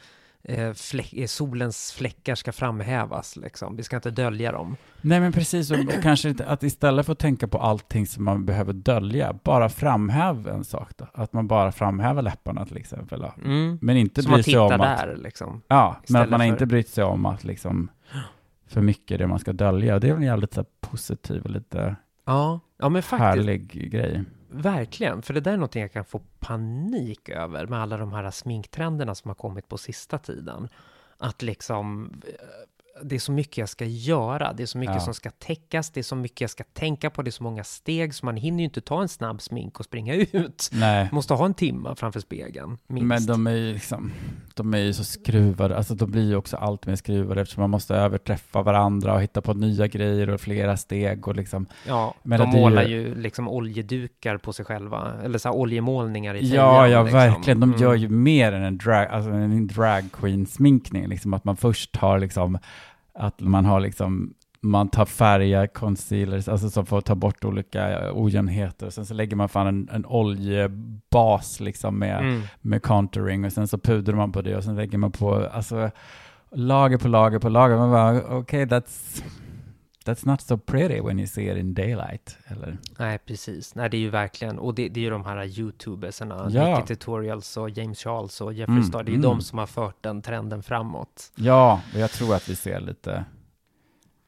[0.74, 3.36] fläck, eh, solens fläckar ska framhävas.
[3.36, 3.76] Liksom.
[3.76, 4.76] Vi ska inte dölja dem.
[5.00, 8.44] Nej men precis, och kanske inte, att istället för att tänka på allting som man
[8.46, 11.06] behöver dölja, bara framhäva en sak då.
[11.14, 13.24] Att man bara framhäver läpparna till exempel.
[13.44, 13.78] Mm.
[13.82, 14.80] Men inte Så bryr sig om att...
[14.80, 15.62] där liksom.
[15.68, 17.90] Ja, men att man för- inte brytt sig om att liksom
[18.66, 19.98] för mycket det man ska dölja.
[19.98, 23.20] Det är väl en jävligt så här, positiv och lite Ja, ja men faktiskt.
[23.24, 24.24] härlig grej.
[24.56, 28.30] Verkligen, för det där är någonting jag kan få panik över med alla de här
[28.30, 30.68] sminktrenderna som har kommit på sista tiden.
[31.18, 32.34] Att liksom, eh,
[33.02, 35.00] det är så mycket jag ska göra, det är så mycket Ja.
[35.00, 37.64] som ska täckas, det är så mycket jag ska tänka på, det är så många
[37.64, 40.70] steg, så man hinner ju inte ta en snabb smink och springa ut.
[40.72, 43.06] Nej, Måste ha en timma framför spegeln, minst.
[43.06, 44.12] men de är ju liksom,
[44.54, 47.70] de är ju så skruvade, alltså de blir ju också allt mer skruvade eftersom man
[47.70, 51.66] måste överträffa varandra och hitta på nya grejer och flera steg och liksom.
[51.86, 55.56] Ja, Men de är ju- målar ju liksom oljedukar på sig själva, eller så här
[55.56, 57.18] oljemålningar i Ja, fejan, ja, liksom.
[57.18, 57.60] verkligen.
[57.60, 57.82] De Mm.
[57.82, 60.04] gör ju mer än en drag, alltså en drag
[60.48, 62.58] sminkning, liksom att man först har liksom,
[63.14, 68.90] att man har liksom man tar färga, concealers, alltså som får ta bort olika ojämnheter.
[68.90, 72.42] Sen så lägger man fan en, en oljebas liksom med, Mm.
[72.60, 75.90] med contouring och sen så pudrar man på det och sen lägger man på, alltså
[76.52, 77.76] lager på lager på lager.
[77.76, 79.24] Man bara, okej, okay, that's,
[80.04, 82.38] that's not so pretty when you see it in daylight.
[82.46, 82.78] Eller?
[82.98, 83.74] Nej, precis.
[83.74, 86.76] Nej, det är ju verkligen, och det, det är ju de här YouTubersarna, Ja.
[86.80, 89.22] Nicky Tutorials och James Charles och Jeffree Mm, Star, det är mm.
[89.22, 91.32] de som har fört den trenden framåt.
[91.34, 93.24] Ja, och jag tror att vi ser lite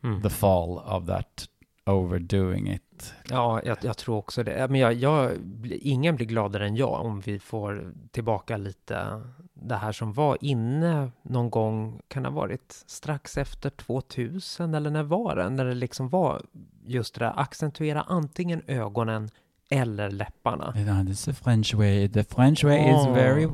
[0.05, 0.23] Mm.
[0.23, 1.45] the fall of that
[1.87, 3.15] overdoing it.
[3.31, 4.69] Ja, jag, jag tror också det.
[4.71, 5.33] Men jag, jag,
[5.71, 9.23] ingen blir gladare än jag om vi får tillbaka lite
[9.63, 14.91] det här som var inne någon gång, kan det ha varit strax efter 2000 eller
[14.91, 15.49] när var det?
[15.51, 16.43] När det liksom var
[16.85, 19.29] just det där, accentuera antingen ögonen
[19.71, 20.75] eller läpparna.
[20.77, 22.09] Yeah, this is the French way.
[22.09, 23.15] The French way is Oh.
[23.15, 23.49] very...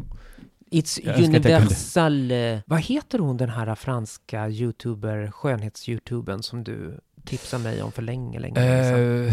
[0.71, 2.31] It's universal...
[2.31, 8.03] eh, Vad heter hon den här franska youtuber, skönhets-youtubern som du tipsade mig om för
[8.03, 9.01] länge, länge, sedan?
[9.01, 9.33] Uh,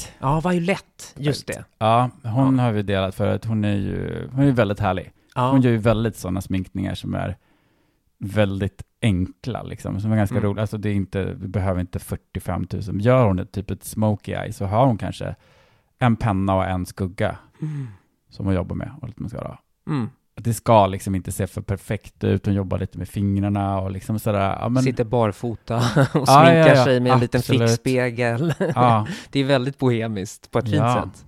[0.00, 0.12] Violet?
[0.18, 1.64] Ja, Violet, just det.
[1.78, 2.62] Ja, hon Ja.
[2.62, 5.12] har vi delat för att hon är ju hon är väldigt härlig.
[5.34, 7.36] Ja, Hon gör ju väldigt sådana sminkningar som är
[8.18, 10.48] väldigt enkla liksom, som är ganska Mm.
[10.50, 10.60] roliga.
[10.62, 13.00] Alltså det är inte, vi behöver inte 45 000.
[13.00, 15.34] Gör hon ett typ ett smoky eye så har hon kanske
[15.98, 17.86] en penna och en skugga Mm.
[18.30, 19.58] som hon jobbar med och lite mascara.
[19.86, 20.08] Mm.
[20.40, 24.18] Det ska liksom inte se för perfekt ut, hon jobbar lite med fingrarna och liksom
[24.18, 24.58] sådär.
[24.60, 28.54] Ja, men, Sitter barfota och sminkar ja, ja, sig med en liten fickspegel.
[29.30, 31.26] det är väldigt bohemiskt på ett fint sätt.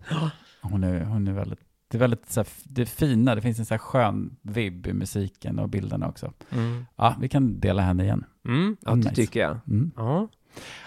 [0.63, 3.59] hon är, hon är väldigt, det är väldigt så här, det är fina, det finns
[3.59, 6.33] en så här skön vibb i musiken och bilderna också.
[6.51, 6.87] Mm.
[6.97, 8.25] Ja, vi kan dela henne igen.
[8.49, 8.77] Mm.
[8.81, 9.15] Ja, det Nice.
[9.15, 9.59] tycker jag.
[9.69, 9.91] Mm.
[9.97, 10.29] Ja.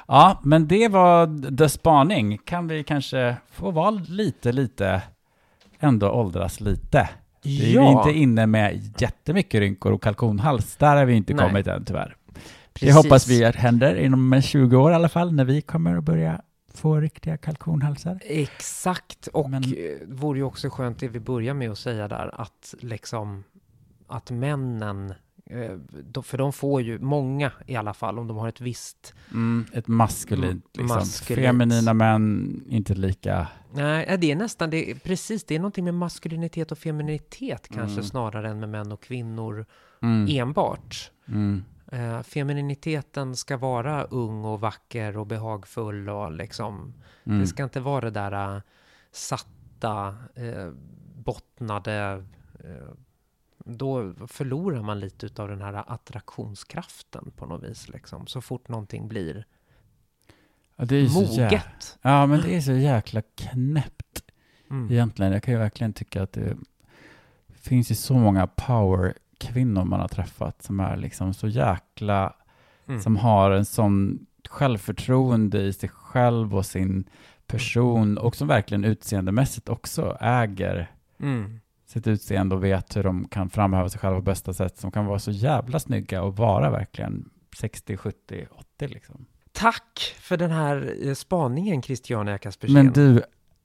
[0.07, 2.37] Ja, men det var The Spaning.
[2.37, 5.01] Kan vi kanske få vara lite, lite,
[5.79, 7.09] ändå åldras lite?
[7.43, 10.75] Vi är Ja, inte inne med jättemycket rynkor och kalkonhals.
[10.75, 11.47] Där har vi inte Nej.
[11.47, 12.15] kommit än tyvärr.
[12.73, 12.87] precis.
[12.89, 16.03] Det hoppas vi att händer inom 20 år i alla fall, när vi kommer att
[16.03, 16.41] börja
[16.73, 18.19] få riktiga kalkonhalsar.
[18.25, 19.63] Exakt, och Men-
[20.07, 23.43] vore ju också skönt det vi börjar med att säga där, att liksom
[24.07, 25.13] att männen,
[26.23, 29.87] för de får ju, många i alla fall, om de har ett visst, Mm, ett
[29.87, 30.85] maskulint, Mm, liksom.
[30.97, 31.45] maskulint.
[31.47, 33.47] Feminina män, inte lika...
[33.73, 37.93] nej det är nästan, det är, precis, det är någonting med maskulinitet och feminitet kanske
[37.93, 38.03] Mm.
[38.03, 39.65] snarare än med män och kvinnor
[40.01, 41.11] Mm, enbart.
[41.27, 46.93] mm, Eh, femininiteten ska vara ung och vacker och behagfull och liksom,
[47.25, 47.39] mm.
[47.39, 48.61] det ska inte vara det där eh,
[49.11, 50.71] satta, eh,
[51.15, 52.23] bottnade,
[52.59, 52.87] eh,
[53.63, 58.27] då förlorar man lite av den här attraktionskraften på något vis liksom.
[58.27, 59.45] Så fort någonting blir
[60.75, 61.97] Ja, det är moget.
[62.01, 64.23] Ja, men det är så jäkla knäppt
[64.69, 64.91] Mm.
[64.91, 65.31] egentligen.
[65.31, 66.57] Jag kan ju verkligen tycka att det
[67.53, 72.33] finns ju så många power-kvinnor man har träffat som är liksom så jäkla
[72.87, 73.01] Mm.
[73.01, 77.09] som har en sån självförtroende i sig själv och sin
[77.47, 81.59] person och som verkligen utseendemässigt också äger Mm.
[81.93, 85.05] Sitt utseende och vet hur de kan framhäva sig själva på bästa sätt, som kan
[85.05, 88.45] vara så jävla snygga och vara verkligen 60, 70,
[88.77, 89.25] 80 liksom.
[89.51, 92.73] Tack för den här eh, spaningen, Christiania Kaspersen.
[92.73, 93.21] Men du,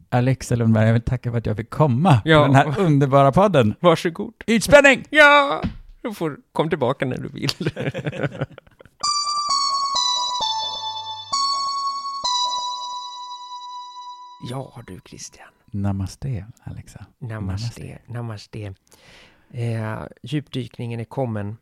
[0.08, 2.44] Alexa Lundberg, jag vill tacka för att jag fick komma Ja.
[2.44, 3.74] till den här underbara podden.
[3.80, 4.34] Varsågod.
[4.46, 5.04] Ytspänning!
[5.10, 5.62] Ja!
[6.02, 7.50] Du får kom tillbaka när du vill.
[14.50, 15.48] ja du Christian.
[15.66, 17.06] Namaste, Alexa.
[17.18, 17.98] Namaste.
[18.06, 18.74] Namaste.
[19.50, 21.56] Eh, djupdykningen är kommen.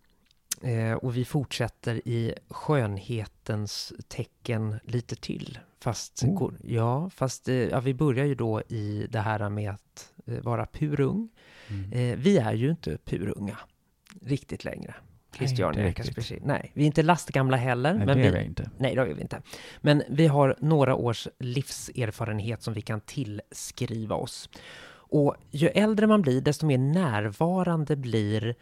[0.63, 5.59] Eh, och vi fortsätter i skönhetens tecken lite till.
[5.81, 6.53] Fast, Oh.
[6.65, 10.67] ja, fast eh, ja, vi börjar ju då i det här med att eh, vara
[10.67, 11.29] purung.
[11.69, 11.93] Mm.
[11.93, 13.59] Eh, vi är ju inte purunga
[14.23, 14.95] riktigt längre.
[15.37, 15.93] Christiania.
[15.93, 16.39] Kaspersen.
[16.45, 17.95] Nej, vi är inte lastgamla heller.
[17.95, 18.71] Nej, men det vi, är vi inte.
[18.79, 19.43] Nej, det är vi inte.
[19.81, 24.49] Men vi har några års livserfarenhet som vi kan tillskriva oss.
[25.09, 28.55] Och ju äldre man blir, desto mer närvarande blir,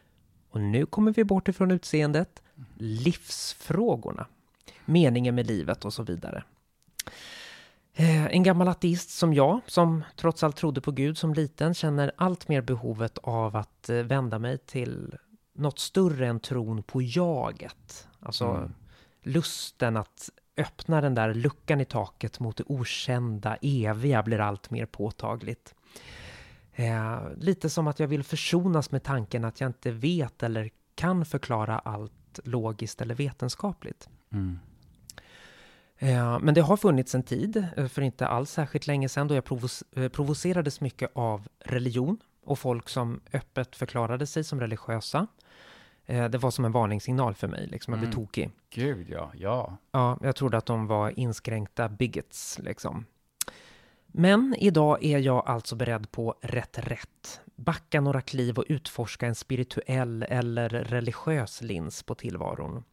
[0.51, 2.43] och nu kommer vi bort ifrån utseendet,
[2.79, 4.27] livsfrågorna.
[4.85, 6.45] Meningen med livet och så vidare.
[7.97, 12.13] Eh, En gammal ateist som jag, som trots allt trodde på Gud som liten, känner
[12.17, 15.15] allt mer behovet av att eh, vända mig till
[15.55, 18.09] något större än tron på jaget.
[18.21, 18.73] Alltså Mm.
[19.23, 24.87] lusten att öppna den där luckan i taket mot det okända, eviga blir allt mer
[24.87, 25.75] påtagligt.
[26.73, 31.25] Eh, lite som att jag vill försonas med tanken att jag inte vet eller kan
[31.25, 34.09] förklara allt logiskt eller vetenskapligt.
[34.33, 34.59] Mm.
[35.99, 39.35] Eh, Men det har funnits en tid, eh, för inte alls särskilt länge sedan, då
[39.35, 39.45] jag
[39.97, 45.27] eh, provocerades mycket av religion och folk som öppet förklarade sig som religiösa.
[46.07, 48.27] Eh, Det var som en varningssignal för mig, liksom jag blev Mm.
[48.27, 48.51] tokig.
[48.71, 49.31] Gud, ja.
[49.35, 49.77] Ja.
[49.93, 53.05] Ja, jag trodde att de var inskränkta bigots, liksom.
[54.07, 57.41] Men idag är jag alltså beredd på reträtt.
[57.57, 62.85] Backa några kliv och utforska en spirituell eller religiös lins på tillvaron.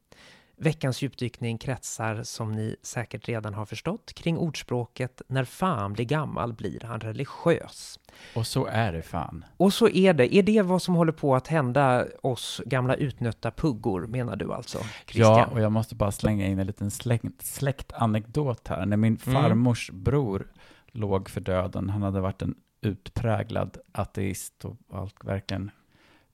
[0.64, 6.54] Veckans djupdykning kretsar, som ni säkert redan har förstått, kring ordspråket när fan blir gammal
[6.54, 8.00] blir han religiös.
[8.36, 9.46] Och så är det fan.
[9.58, 10.36] Och så är det.
[10.36, 14.80] Är det vad som håller på att hända oss gamla utnötta puggor, menar du alltså,
[15.06, 15.38] Christian?
[15.38, 18.86] Ja, och jag måste bara slänga in en liten släkt, släktanekdot här.
[18.86, 19.42] När min Mm.
[19.44, 20.48] farmors bror
[20.92, 25.72] låg för döden, han hade varit en utpräglad ateist och allt, verkligen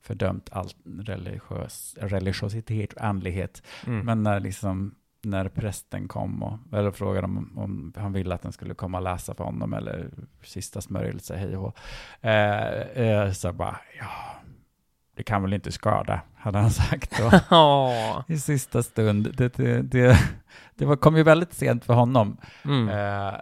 [0.02, 3.62] fördömt all religiös, religiositet och andlighet.
[3.86, 4.06] Mm.
[4.06, 8.52] Men när, liksom, när prästen kom och eller frågade om, om han ville att den
[8.52, 10.10] skulle komma och läsa för honom eller
[10.42, 11.78] sista smörjelse, hej och
[12.20, 14.10] eh, eh, Så bara, ja,
[15.16, 18.24] det kan väl inte skada, hade han sagt då.
[18.34, 19.34] I sista stund.
[19.36, 20.18] Det, det, det,
[20.74, 22.36] det var, kom ju väldigt sent för honom.
[22.64, 22.88] Mm.
[22.88, 23.34] Eh,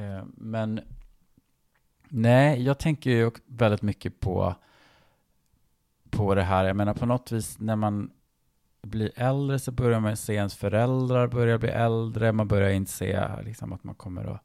[0.00, 0.80] eh, men
[2.08, 4.54] nej, jag tänker ju väldigt mycket på,
[6.12, 6.64] på det här.
[6.64, 8.10] Jag menar på något vis när man
[8.82, 12.32] blir äldre så börjar man se ens föräldrar börjar bli äldre.
[12.32, 14.40] Man börjar inse liksom, att man kommer att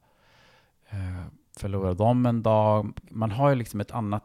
[0.90, 1.24] eh,
[1.58, 2.98] förlora dem en dag.
[3.10, 4.24] Man har ju liksom ett annat,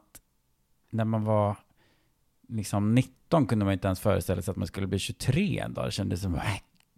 [0.90, 1.58] när man var
[2.48, 5.86] liksom 19 kunde man inte ens föreställa sig att man skulle bli 23 en dag.
[5.86, 6.42] Det kändes som, äh,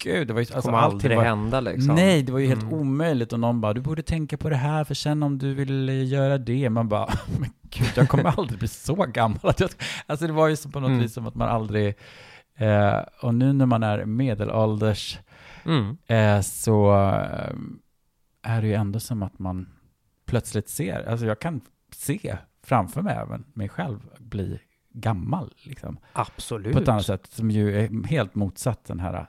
[0.06, 1.96] gud, det var ju alltså, kommer alltid var, hända liksom.
[1.96, 2.74] Nej, det var ju helt Mm.
[2.74, 3.34] omöjligt.
[3.34, 6.06] Och någon bara, du borde tänka på det här, för sen om du vill eh,
[6.08, 6.70] göra det.
[6.70, 7.06] Man bara,
[7.40, 9.54] men gud, jag kommer aldrig bli så gammal.
[10.08, 11.02] Alltså det var ju så på något Mm.
[11.02, 11.96] vis som att man aldrig...
[12.58, 15.20] Eh, och nu när man är medelålders
[15.66, 15.98] Mm.
[16.08, 17.54] eh, så eh,
[18.44, 19.70] är det ju ändå som att man
[20.26, 21.62] plötsligt ser, alltså jag kan
[21.96, 24.60] se framför mig även mig själv bli
[24.94, 25.54] gammal.
[25.64, 26.74] Liksom Absolut.
[26.74, 29.28] på ett annat sätt som ju är helt motsatt den här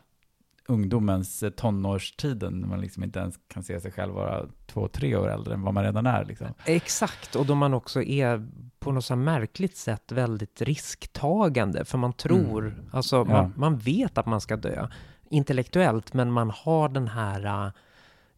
[0.69, 5.17] ungdomens eh, tonårstiden när man liksom inte ens kan se sig själv vara två, tre
[5.17, 6.25] år äldre än vad man redan är.
[6.25, 6.47] Liksom.
[6.65, 8.47] Exakt, och då man också är
[8.79, 13.25] på något så märkligt sätt väldigt risktagande, för man tror, alltså Ja.
[13.25, 14.89] man, man vet att man ska dö
[15.31, 17.73] intellektuellt, men man har den här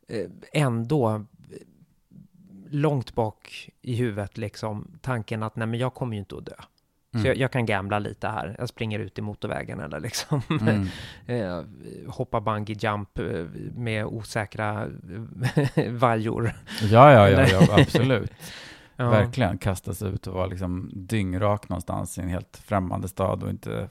[0.08, 1.20] eh, ändå eh,
[2.70, 6.54] långt bak i huvudet liksom tanken att nej men jag kommer ju inte att dö.
[7.14, 7.22] Mm.
[7.22, 8.56] Så jag, jag kan gambla lite här.
[8.58, 10.86] Jag springer ut i motorvägen eller liksom Mm.
[11.26, 11.64] eh,
[12.08, 13.24] hoppa bungee jump eh,
[13.74, 14.86] med osäkra
[15.76, 16.52] eh, vajor.
[16.82, 18.32] Ja, ja, ja, ja, absolut.
[18.96, 19.10] Ja.
[19.10, 23.88] Verkligen kastas ut och vara liksom dyngrak någonstans i en helt främmande stad och inte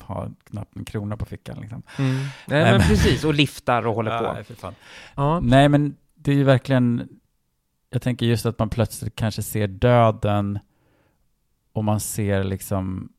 [0.00, 1.58] ha knappt en krona på fickan.
[1.60, 1.82] Liksom.
[1.98, 2.14] Mm.
[2.14, 4.72] Nej, Nej, men men- precis, och liftar och håller Ja, på.
[5.16, 5.40] Ja.
[5.40, 7.08] Nej, men det är ju verkligen,
[7.90, 10.58] jag tänker just att man plötsligt kanske ser döden
[11.78, 13.12] och man ser liksom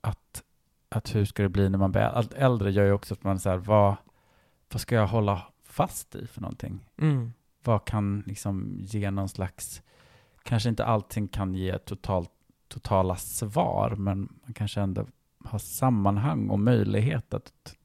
[0.00, 0.42] att,
[0.88, 3.38] att hur ska det bli när man blir allt äldre gör ju också att man
[3.40, 3.96] så här, vad,
[4.72, 6.80] vad ska jag hålla fast i för någonting?
[6.98, 7.32] Mm.
[7.64, 9.82] Vad kan liksom ge någon slags,
[10.42, 12.30] kanske inte allting kan ge totalt,
[12.68, 15.06] totala svar, men man kanske ändå
[15.44, 17.76] har sammanhang och möjlighet att,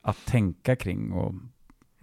[0.00, 1.34] att tänka kring och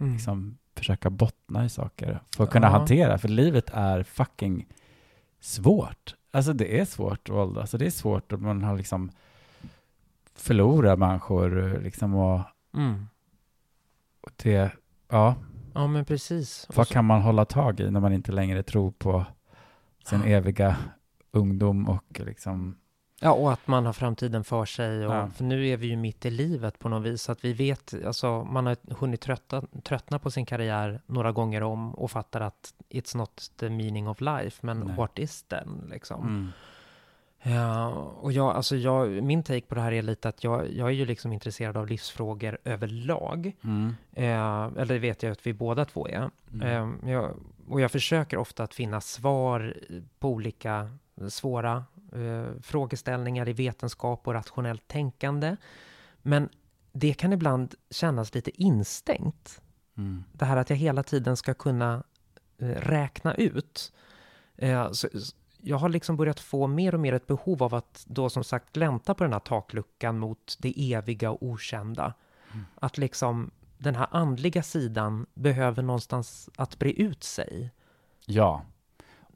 [0.00, 0.12] Mm.
[0.12, 2.70] liksom försöka bottna i saker för att kunna Ja.
[2.70, 4.66] hantera, för livet är fucking
[5.40, 6.14] svårt.
[6.30, 9.10] Alltså det är svårt att åldras, alltså det är svårt att man har liksom
[10.34, 12.40] förlorat människor liksom och,
[12.74, 13.06] Mm.
[14.20, 14.72] och det,
[15.08, 15.34] ja,
[15.74, 16.66] Ja, men precis.
[16.74, 19.24] Vad kan man hålla tag i när man inte längre tror på
[20.06, 20.26] sin Ja.
[20.26, 20.76] eviga
[21.30, 22.76] ungdom och liksom,
[23.22, 25.06] Ja, och att man har framtiden för sig.
[25.06, 25.28] Och, Ja.
[25.30, 27.30] För nu är vi ju mitt i livet på något vis.
[27.30, 31.94] Att vi vet, alltså man har hunnit trötta, tröttna på sin karriär några gånger om
[31.94, 34.96] och fattar att it's not the meaning of life, men Nej.
[34.96, 36.22] what is then liksom?
[36.22, 36.48] mm.
[37.42, 37.88] Ja,
[38.20, 40.92] och jag, alltså jag, min take på det här är lite att jag, jag är
[40.92, 43.52] ju liksom intresserad av livsfrågor överlag.
[43.64, 43.94] Mm.
[44.12, 46.30] Eh, eller det vet jag att vi båda två är.
[46.52, 47.02] Mm.
[47.04, 47.34] Eh, jag,
[47.68, 49.76] och jag försöker ofta att finna svar
[50.18, 50.90] på olika
[51.28, 51.84] svåra
[52.62, 55.56] frågeställningar i vetenskap och rationellt tänkande.
[56.22, 56.48] Men
[56.92, 59.60] det kan ibland kännas lite instängt.
[59.96, 60.24] Mm.
[60.32, 62.02] Det här att jag hela tiden ska kunna
[62.58, 63.92] eh, räkna ut.
[64.56, 65.08] Eh, så,
[65.62, 68.72] jag har liksom börjat få mer och mer ett behov av att då som sagt
[68.72, 72.14] glänta på den här takluckan mot det eviga och okända.
[72.52, 72.66] Mm.
[72.74, 77.70] Att liksom den här andliga sidan behöver någonstans att bre ut sig.
[78.26, 78.64] Ja,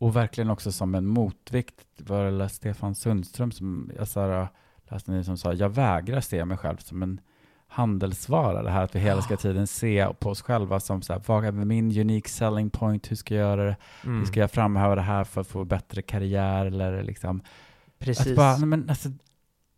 [0.04, 4.48] och verkligen också som en motvikt var det Stefan Sundström som jag så
[4.90, 7.20] läste nu som sa, jag vägrar se mig själv som en
[7.66, 8.62] handelsvara.
[8.62, 9.38] Det här att vi hela ska Ja.
[9.38, 13.10] tiden se på oss själva som så här, vad är min unique selling point?
[13.10, 13.76] Hur ska jag göra det?
[14.04, 14.18] Mm.
[14.18, 16.66] Hur ska jag framhäva det här för att få bättre karriär?
[16.66, 17.40] Eller liksom,
[17.98, 18.26] Precis.
[18.26, 19.08] att bara, nej men alltså,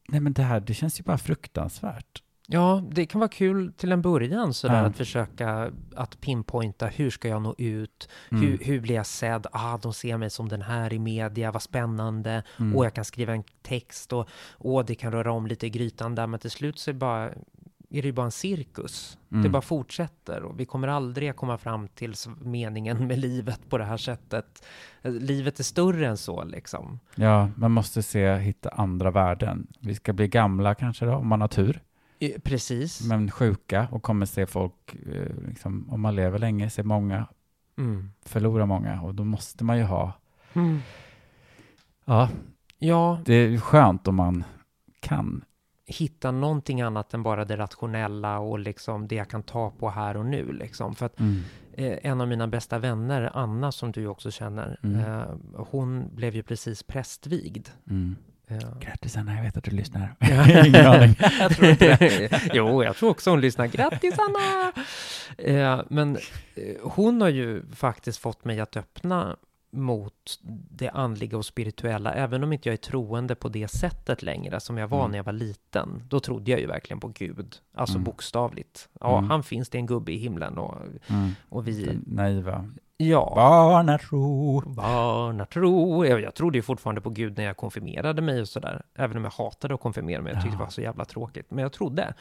[0.09, 2.23] nej men det här, det känns ju bara fruktansvärt.
[2.49, 4.87] Ja, det kan vara kul till en början sådär Ja.
[4.87, 8.09] att försöka att pinpointa hur ska jag nå ut?
[8.31, 8.43] Mm.
[8.43, 9.47] Hur, hur blir jag sedd?
[9.53, 12.43] Ah, de ser mig som den här i media, vad spännande.
[12.59, 12.77] Mm.
[12.77, 14.29] Och jag kan skriva en text och
[14.59, 16.99] åh, det kan röra om lite i grytan där, men till slut så är det
[16.99, 17.31] bara
[17.91, 19.19] är det ju bara en cirkus.
[19.29, 19.53] Det Mm.
[19.53, 23.97] bara fortsätter och vi kommer aldrig komma fram till meningen med livet på det här
[23.97, 24.67] sättet.
[25.03, 27.01] Livet är större än så liksom.
[27.15, 29.67] Ja, man måste se, hitta andra värden.
[29.81, 31.81] Vi ska bli gamla kanske då, om man har tur.
[32.43, 33.07] Precis.
[33.09, 37.27] men sjuka och kommer se folk, eh, liksom, om man lever länge, se många
[37.79, 38.11] Mm.
[38.25, 40.13] förlora många och då måste man ju ha,
[40.55, 40.79] Mm.
[42.05, 42.29] ja,
[42.79, 44.45] Ja, det är skönt om man
[45.01, 45.45] kan.
[45.89, 50.17] hitta någonting annat än bara det rationella och liksom det jag kan ta på här
[50.17, 50.95] och nu liksom.
[50.95, 51.21] För att
[51.73, 55.01] eh, en av mina bästa vänner, Anna, som du också känner, Mm.
[55.01, 55.25] eh,
[55.71, 57.69] hon blev ju precis prästvigd.
[58.49, 60.15] Eh, Grattis Anna, jag vet att du lyssnar.
[60.19, 60.65] Ja.
[60.67, 61.15] Ingen aning.
[61.41, 62.41] jag tror inte det.
[62.55, 63.67] Jo, jag tror också hon lyssnar.
[63.67, 64.73] Grattis Anna!
[65.39, 66.17] Eh, men
[66.55, 69.37] eh, hon har ju faktiskt fått mig att öppna
[69.71, 70.39] mot
[70.71, 74.79] det andliga och spirituella, även om inte jag är troende på det sättet längre som
[74.79, 75.11] jag var Mm.
[75.11, 76.03] när jag var liten.
[76.09, 78.05] Då trodde jag ju verkligen på Gud, alltså Mm.
[78.05, 78.89] bokstavligt.
[79.01, 79.31] Ja, Mm.
[79.31, 80.77] han finns, det är en gubbe i himlen och,
[81.11, 81.31] Mm.
[81.49, 82.65] och vi, Den naiva.
[82.97, 83.33] Ja.
[83.35, 84.61] Barnatro.
[84.61, 86.05] Barnatro.
[86.07, 88.83] Jag, jag trodde ju fortfarande på Gud när jag konfirmerade mig och sådär.
[88.95, 90.33] Även om jag hatade att konfirmera mig.
[90.33, 90.59] Jag tyckte Ja.
[90.59, 91.47] det var så jävla tråkigt.
[91.51, 92.15] Men jag trodde.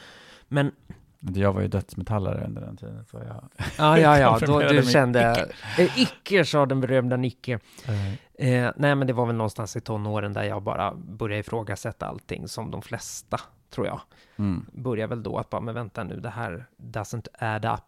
[0.47, 0.71] Men
[1.19, 3.05] Jag var ju dödsmetallare under den tiden.
[3.11, 4.83] Så jag, Ja, ja, ja, då du mig.
[4.85, 5.49] kände...
[5.79, 7.59] Eh, icke, sa den berömda Nicke.
[7.87, 12.05] eh, Eh, nej, men det var väl någonstans i tonåren där jag bara började ifrågasätta
[12.05, 14.01] allting som de flesta, tror jag.
[14.35, 14.65] mm.
[14.73, 17.79] Börjar väl då att bara, men vänta nu, det här doesn't add up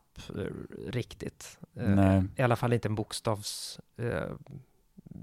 [0.88, 1.60] riktigt.
[1.76, 3.80] Eh, Nej, I alla fall inte en bokstavs...
[3.98, 4.32] Eh,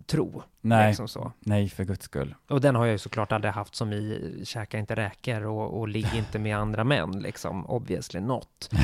[0.07, 1.33] tro, nej, liksom så.
[1.41, 2.35] nej för guds skull.
[2.49, 5.89] Och den har jag ju såklart aldrig haft som i käka inte räkor och, och
[5.89, 8.71] ligg inte med andra män, liksom, obviously not.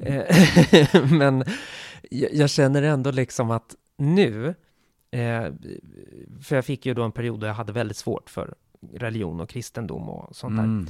[0.00, 1.44] Eh, Men
[2.10, 4.54] jag, jag känner ändå liksom att nu,
[5.10, 5.44] eh,
[6.42, 8.54] för jag fick ju då en period då jag hade väldigt svårt för
[8.92, 10.64] religion och kristendom och sånt där.
[10.64, 10.86] Mm.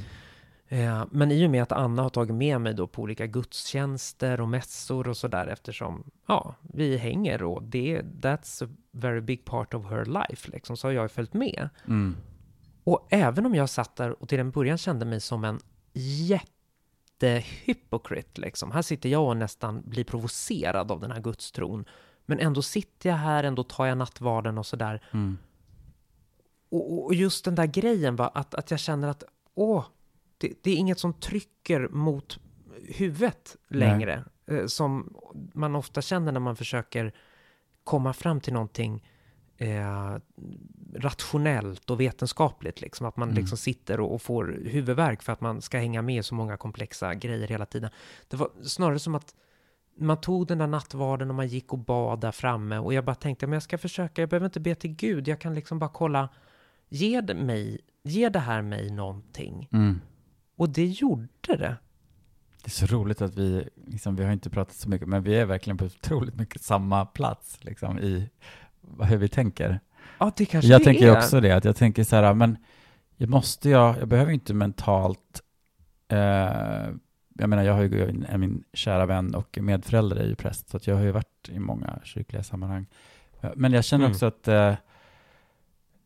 [0.73, 4.41] Eh, Men i och med att Anna har tagit med mig då på olika gudstjänster
[4.41, 9.73] och mässor och sådär eftersom, ja, vi hänger och det, that's a very big part
[9.73, 11.69] of her life, liksom, så har jag följt med.
[11.87, 12.17] Mm.
[12.83, 15.59] Och även om jag satt där och till en början kände mig som en
[15.93, 18.71] jättehypokrit, liksom.
[18.71, 21.85] Här sitter jag och nästan blir provocerad av den här gudstron.
[22.25, 25.03] Men ändå sitter jag här, ändå tar jag nattvarden och sådär.
[25.11, 25.37] Mm.
[26.69, 29.23] Och, och just den där grejen var att, att jag känner att,
[29.55, 29.85] åh,
[30.43, 32.39] det, det är inget som trycker mot
[32.87, 33.79] huvudet Nej.
[33.79, 34.23] längre.
[34.47, 35.15] Eh, som
[35.53, 37.13] man ofta känner när man försöker
[37.83, 39.03] komma fram till någonting
[39.57, 40.15] eh,
[40.95, 42.81] rationellt och vetenskapligt.
[42.81, 43.05] Liksom.
[43.07, 43.39] Att man Mm.
[43.41, 47.13] liksom sitter och, och får huvudvärk för att man ska hänga med så många komplexa
[47.15, 47.89] grejer hela tiden.
[48.27, 49.35] Det var snarare som att
[49.97, 53.15] man tog den där nattvarden och man gick och bad där framme och jag bara
[53.15, 55.89] tänkte, men jag ska försöka, jag behöver inte be till Gud, jag kan liksom bara
[55.89, 56.29] kolla,
[57.23, 59.69] det, mig, ger det här mig någonting?
[59.71, 60.01] Mm.
[60.55, 61.75] Och det gjorde det.
[62.63, 65.35] Det är så roligt att vi, liksom, vi har inte pratat så mycket, men vi
[65.35, 68.29] är verkligen på otroligt mycket samma plats liksom, i
[69.01, 69.79] hur vi tänker.
[70.17, 71.17] Ja, det kanske Jag det tänker är.
[71.17, 72.57] också det, att jag tänker så här, men
[73.17, 75.41] jag måste jag, jag behöver inte mentalt,
[76.07, 76.17] eh,
[77.37, 80.77] jag menar jag har ju, jag min kära vän och medförälder är ju präst, så
[80.77, 82.85] att jag har ju varit i många kyrkliga sammanhang.
[83.55, 84.11] Men jag känner Mm.
[84.13, 84.75] också att, eh,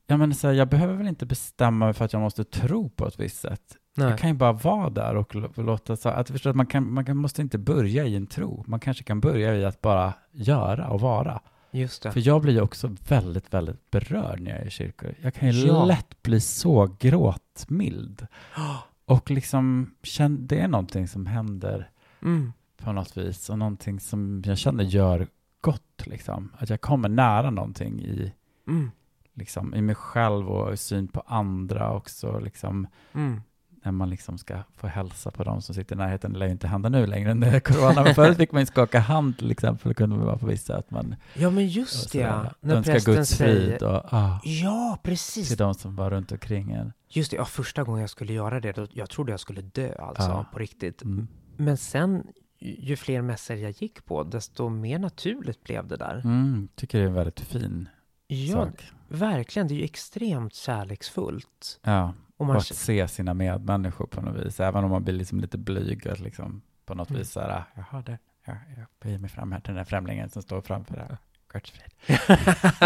[0.07, 2.89] ja men så här, jag behöver väl inte bestämma mig för att jag måste tro
[2.89, 3.75] på ett visst sätt.
[3.97, 4.09] Nej.
[4.09, 7.05] Jag kan ju bara vara där och låta så, att förstå att man, kan, man
[7.05, 8.63] kan, måste inte börja i en tro.
[8.67, 11.41] Man kanske kan börja i att bara göra och vara.
[11.71, 12.11] Just det.
[12.11, 15.13] För jag blir ju också väldigt, väldigt berörd när jag är i kyrkor.
[15.21, 15.85] Jag kan ju Ja.
[15.85, 18.27] lätt bli så gråtmild.
[19.05, 19.91] Och liksom,
[20.29, 21.89] det är någonting som händer
[22.21, 22.53] Mm.
[22.83, 25.27] på något vis och någonting som jag känner gör
[25.61, 26.51] gott liksom.
[26.57, 28.33] Att jag kommer nära någonting i,
[28.67, 28.91] Mm.
[29.33, 32.87] liksom, i mig själv och i syn på andra också liksom.
[33.13, 33.41] Mm.
[33.87, 36.33] När man liksom ska få hälsa på de som sitter i närheten.
[36.33, 38.99] Det lär ju inte hända nu längre under corona, men förut fick man ju skaka
[38.99, 42.51] hand till exempel, kunde man vara på vissa att man Ja, men just det, ja.
[42.61, 43.83] När prästen Guds säger...
[43.83, 45.47] och ah, Ja, precis.
[45.47, 46.93] till de som var runt omkring en.
[47.09, 49.95] Just det, ja, första gången jag skulle göra det, då, jag trodde jag skulle dö
[49.99, 50.45] alltså, Ja.
[50.53, 51.01] på riktigt.
[51.01, 51.27] Mm.
[51.57, 52.23] Men sen,
[52.59, 56.21] ju fler mässor jag gick på, desto mer naturligt blev det där.
[56.23, 57.89] Mm, tycker det är en väldigt fin
[58.27, 58.83] Ja, sak.
[59.07, 59.67] verkligen.
[59.67, 61.79] Det är ju extremt kärleksfullt.
[61.83, 65.13] Ja, Och och man, att se sina medmänniskor på något vis, även om man blir
[65.13, 67.19] liksom lite blyg att liksom på något Mm.
[67.19, 70.29] vis så här, jaha, det, jag, jag böjer mig fram här till den där främlingen
[70.29, 71.17] som står framför
[71.63, 72.19] frid.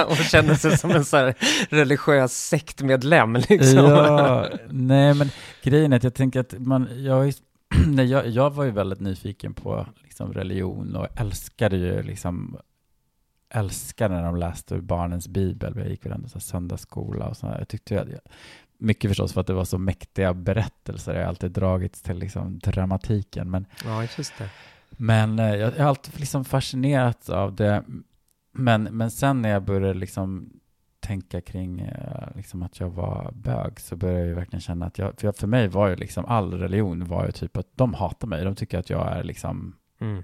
[0.07, 1.35] och kände sig som en så här
[1.69, 3.77] religiös sektmedlem liksom.
[3.77, 5.29] Ja, nej men
[5.63, 7.33] grejen är att jag tänker att man, jag,
[7.87, 12.57] nej, jag, jag var ju väldigt nyfiken på liksom religion och älskade ju liksom,
[13.49, 17.37] älskade när de läste ur barnens bibel, jag gick väl ändå så här söndagsskola och
[17.37, 17.57] så här.
[17.59, 18.07] jag tyckte att,
[18.81, 22.59] mycket förstås för att det var så mäktiga berättelser, jag har alltid dragits till liksom
[22.59, 24.49] dramatiken, men Ja, just det.
[24.89, 27.83] men eh, jag, har alltid liksom fascinerats av det.
[28.53, 30.49] Men, men sen när jag började liksom
[30.99, 35.13] tänka kring eh, liksom att jag var bög så började jag verkligen känna att jag,
[35.19, 38.27] för, jag, för mig var ju liksom all religion var ju typ att de hatar
[38.27, 38.43] mig.
[38.43, 40.23] De tycker att jag är liksom Mm.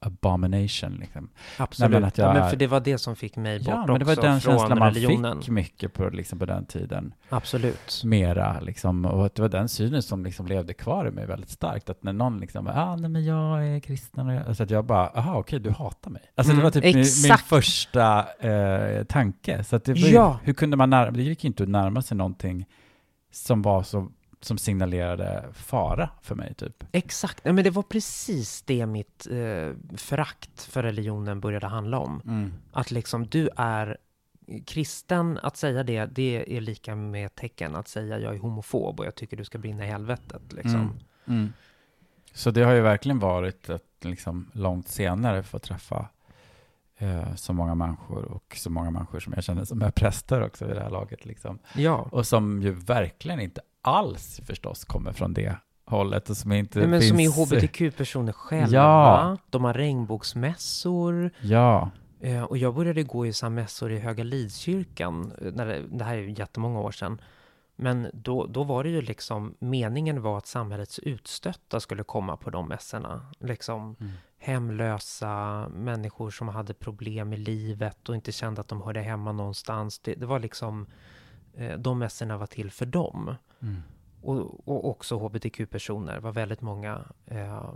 [0.00, 1.28] Abomination liksom.
[1.58, 1.90] Absolut.
[1.90, 3.98] men att jag ja, men för det var det som fick mig bort Ja, men
[3.98, 5.40] det var också den känslan man religionen.
[5.40, 7.14] fick mycket på, liksom, på den tiden.
[7.28, 8.02] Absolut.
[8.04, 11.90] Mera liksom, och det var den synen som liksom levde kvar i mig väldigt starkt.
[11.90, 14.84] Att när någon liksom, ah, nej men jag är kristen och jag, alltså att jag
[14.84, 16.22] bara, aha okej du hatar mig.
[16.34, 19.64] Alltså det Mm, var typ min, min första eh, tanke.
[19.64, 20.38] Så att det var Ja.
[20.42, 22.66] hur kunde man närma, det gick ju inte att närma sig någonting
[23.32, 24.08] som var så,
[24.40, 26.84] som signalerade fara för mig typ.
[26.92, 27.44] Exakt.
[27.44, 32.52] Nej, men det var precis det mitt eh, förakt för religionen började handla om.
[32.72, 33.98] Att liksom du är
[34.66, 39.06] kristen, att säga det, det är lika med tecken att säga jag är homofob och
[39.06, 40.52] jag tycker du ska brinna i helvetet.
[40.52, 40.74] Liksom.
[40.74, 40.98] Mm.
[41.26, 41.52] Mm.
[42.32, 46.08] Så det har ju verkligen varit ett liksom långt senare få träffa
[46.96, 50.66] eh, så många människor och så många människor som jag känner som är präster också
[50.66, 51.24] vid det här laget.
[51.24, 51.58] Liksom.
[51.74, 52.08] Ja.
[52.12, 55.56] Och som ju verkligen inte alls förstås kommer från det
[55.86, 57.10] hållet och som inte Nej, men finns...
[57.10, 58.68] som är hbtq-personer själva.
[58.76, 59.36] Ja.
[59.50, 61.30] De har regnbågsmässor.
[61.40, 61.90] Ja,
[62.22, 65.32] Eh, och jag började gå i mässor i Höga Lidskyrkan.
[65.40, 67.20] eh, När det, det här är ju jättemånga år sedan.
[67.76, 72.50] Men då, då var det ju liksom, meningen var att samhällets utstötta skulle komma på
[72.50, 73.26] de mässorna.
[73.38, 74.12] Liksom Mm.
[74.38, 79.98] hemlösa, människor som hade problem i livet och inte kände att de hörde hemma någonstans.
[79.98, 80.86] Det, det var liksom,
[81.78, 83.34] de mässorna var till för dem.
[83.60, 83.82] mm.
[84.22, 86.20] Och, och också hbtq-personer.
[86.20, 87.72] Var väldigt många eh,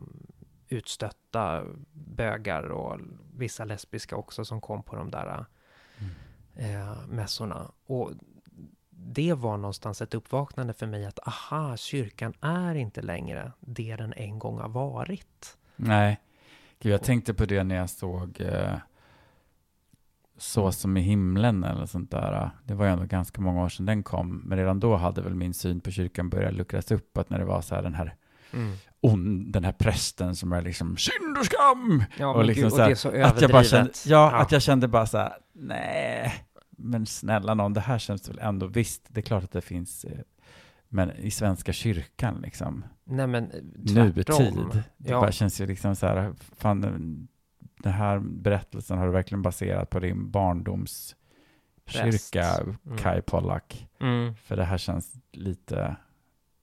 [0.68, 3.00] utstötta bögar och
[3.36, 5.44] vissa lesbiska också som kom på de där
[6.54, 7.70] eh, mässorna.
[7.86, 8.10] Och
[8.90, 14.12] det var någonstans ett uppvaknande för mig att aha, kyrkan är inte längre det den
[14.12, 15.58] en gång har varit.
[15.76, 16.20] Nej,
[16.78, 18.76] jag tänkte på det när jag såg eh,
[20.38, 22.50] Så som i himlen eller sånt där.
[22.64, 25.34] Det var ju ändå ganska många år sedan den kom, men redan då hade väl
[25.34, 28.14] min syn på kyrkan börjat luckras upp, att när det var så här den här
[29.00, 32.04] on, den här prästen som är liksom synd och skam.
[32.18, 33.96] Ja, Och liksom gud, så och här, det är så Att jag bara överdrivet.
[33.96, 36.34] kände, ja, att jag kände bara så här, nej,
[36.70, 40.04] men snälla någon, det här känns väl ändå, visst, det är klart att det finns,
[40.04, 40.18] eh,
[40.88, 44.44] men i Svenska kyrkan liksom, Nej, men eh, tvärtom.
[44.54, 45.20] nutid, det Ja.
[45.20, 47.28] bara känns ju liksom så här, fan,
[47.84, 51.16] den här berättelsen har du verkligen baserat på din barndoms
[51.86, 52.54] kyrka,
[52.84, 52.98] Mm.
[52.98, 53.86] Kai Pollak.
[54.00, 54.34] Mm.
[54.34, 55.96] För det här känns lite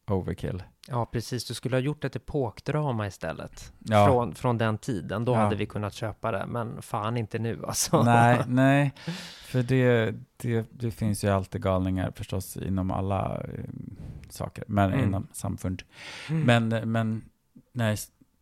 [0.08, 0.64] overkill.
[0.88, 1.46] Ja, precis.
[1.46, 3.74] Du skulle ha gjort ett epokdrama istället.
[3.80, 4.06] Ja.
[4.08, 5.26] Från, från den tiden.
[5.26, 5.38] Då Ja.
[5.38, 8.04] hade vi kunnat köpa det, men fan inte nu alltså.
[8.04, 8.94] Nej, nej,
[9.46, 13.64] för det, det, det finns ju alltid galningar förstås inom alla eh,
[14.30, 15.06] saker, men Mm.
[15.08, 15.84] inom samfund.
[16.30, 16.70] Mm.
[16.70, 17.22] Men, men
[17.72, 17.98] nej,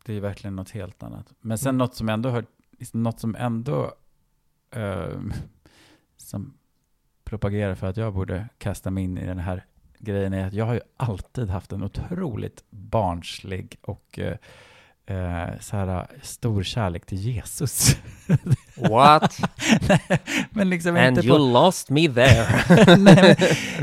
[0.05, 1.33] det är verkligen något helt annat.
[1.41, 1.77] Men sen Mm.
[1.77, 2.45] något som ändå hör,
[2.91, 3.93] något som ändå
[4.71, 5.19] eh,
[6.17, 6.53] som
[7.23, 9.65] propagerar för att jag borde kasta mig in i den här
[9.99, 14.37] grejen är att jag har ju alltid haft en otroligt barnslig och eh,
[15.09, 17.97] eh, så här stor kärlek till Jesus.
[18.89, 19.37] What?
[19.89, 20.19] Nej,
[20.51, 21.43] men liksom And inte you på...
[21.43, 22.95] lost me there.
[22.97, 23.37] Nej,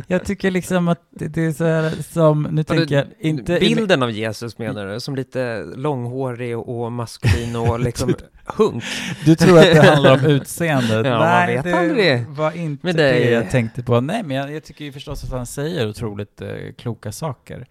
[0.06, 3.58] jag tycker liksom att det, det är så här som, nu tänker jag inte...
[3.60, 5.00] Bilden av Jesus menar du?
[5.00, 8.14] Som lite långhårig och maskulin och liksom
[8.44, 8.84] hunk?
[9.24, 11.06] Du tror att det handlar om utseendet?
[11.06, 12.26] Ja, Nej, det aldrig.
[12.26, 14.00] var inte Men det det- jag tänkte på.
[14.00, 16.48] Nej, men jag, jag tycker ju förstås att han säger otroligt eh,
[16.78, 17.66] kloka saker.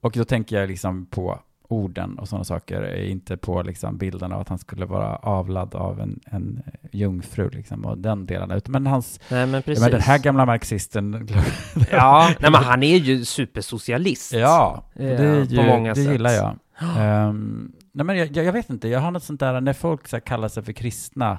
[0.00, 4.32] Och då tänker jag liksom på orden och sådana saker, eh, inte på liksom bilden
[4.32, 6.62] av att han skulle vara avlad av en, en
[6.92, 8.60] jungfru liksom, och den delen.
[8.66, 9.82] Men hans, Nej, men precis.
[9.82, 11.28] men den här gamla marxisten,
[11.90, 14.32] Ja, nej, men han är ju supersocialist.
[14.32, 16.12] ja, det, Ja, är på ju, många det sätt.
[16.12, 16.56] gillar jag.
[16.98, 20.16] Ehm, nej, men jag, jag, vet inte, jag har något sånt där, när folk så
[20.16, 21.38] här, kallar sig för kristna,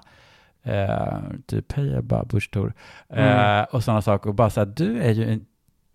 [0.63, 2.73] eh, typ hej Ebba Busch Thor,
[3.09, 3.23] eh,
[3.57, 3.65] Mm.
[3.71, 5.45] och sådana saker, och bara så här, du är ju en,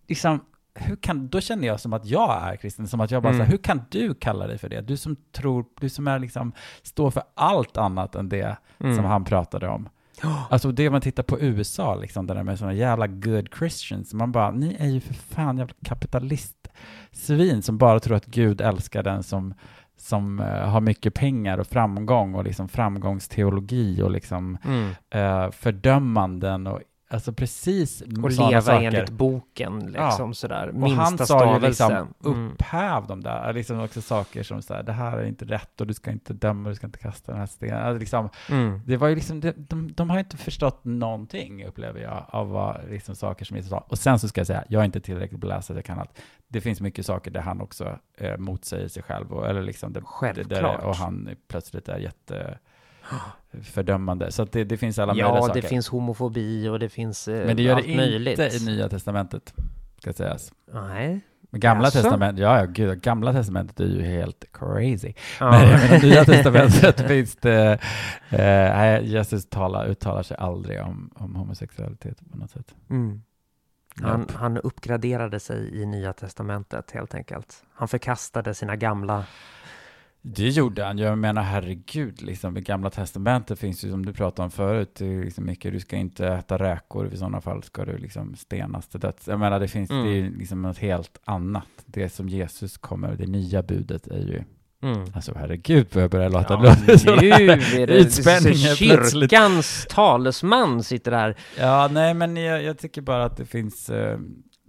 [0.09, 0.41] liksom,
[0.75, 3.41] hur kan, då känner jag som att jag är kristen, som att jag bara Mm.
[3.41, 4.81] så här, hur kan du kalla dig för det?
[4.81, 6.53] Du som tror, du som är liksom,
[6.83, 8.97] står för allt annat än det Mm.
[8.97, 9.89] som han pratade om.
[10.51, 14.51] Alltså det man tittar på USA, liksom, där med sådana jävla good Christians, man bara,
[14.51, 19.55] ni är ju för fan jävla kapitalistsvin som bara tror att Gud älskar den som,
[19.97, 24.91] som eh, har mycket pengar och framgång och liksom framgångsteologi och liksom Mm.
[25.11, 26.81] eh, fördömanden och
[27.13, 28.83] alltså precis Och leva saker.
[28.87, 30.69] enligt boken, liksom sådär.
[30.69, 32.09] Och Minsta han sa ju liksom, Mm.
[32.51, 35.87] upphäv de där, liksom också saker som så här, det här är inte rätt och
[35.87, 37.83] du ska inte döma, du ska inte kasta den här stenen.
[37.83, 38.81] Alltså liksom, Mm.
[38.87, 42.81] det var ju liksom, de, de, de har inte förstått någonting, upplever jag, av vad,
[42.91, 43.79] liksom, saker som Jesus sa.
[43.89, 46.19] Och sen så ska jag säga, jag är inte tillräckligt beläst att jag kan allt.
[46.49, 50.01] Det finns mycket saker där han också eh, motsäger sig själv, och, eller liksom, det,
[50.01, 50.49] det, Självklart.
[50.49, 52.59] där, och han plötsligt är jätte
[53.63, 54.33] fördömande.
[54.33, 55.63] Så det, det finns alla möjliga Ja, saker.
[55.63, 58.39] det finns homofobi och det finns eh, Men det gör allt det inte möjligt.
[58.63, 59.55] i Nya Testamentet,
[59.99, 60.53] ska sägas.
[60.73, 61.21] Nej.
[61.51, 61.99] Men Gamla Jaså?
[62.03, 65.13] testamentet, ja, ja, gud, Gamla testamentet är ju helt crazy.
[65.41, 65.51] Ja.
[65.51, 67.73] Men det Nya testamentet finns det,
[68.31, 72.75] eh, nej, Jesus talar, uttalar sig aldrig om, om homosexualitet på något sätt.
[72.91, 73.23] Mm.
[74.03, 74.33] Han, Nope.
[74.37, 77.63] han uppgraderade sig i Nya Testamentet helt enkelt.
[77.75, 79.25] Han förkastade sina gamla...
[80.25, 84.45] Det gjorde han, jag menar herregud, liksom, i Gamla testamentet finns ju som du pratade
[84.45, 88.35] om förut, liksom mycket, du ska inte äta räkor, i sådana fall ska du liksom
[88.37, 89.29] stenas till döds.
[89.29, 90.05] Jag menar det finns, Mm.
[90.05, 91.67] det är ju liksom något helt annat.
[91.87, 94.43] Det som Jesus kommer, det nya budet är ju,
[94.83, 95.05] Mm.
[95.15, 96.93] alltså herregud vad jag börjar låta Ja, nu
[97.51, 98.77] här är det plötsligt.
[99.31, 101.37] kyrkans talesman sitter där.
[101.59, 103.91] Ja, nej, men jag, jag tycker bara att det finns...
[103.91, 104.19] Eh,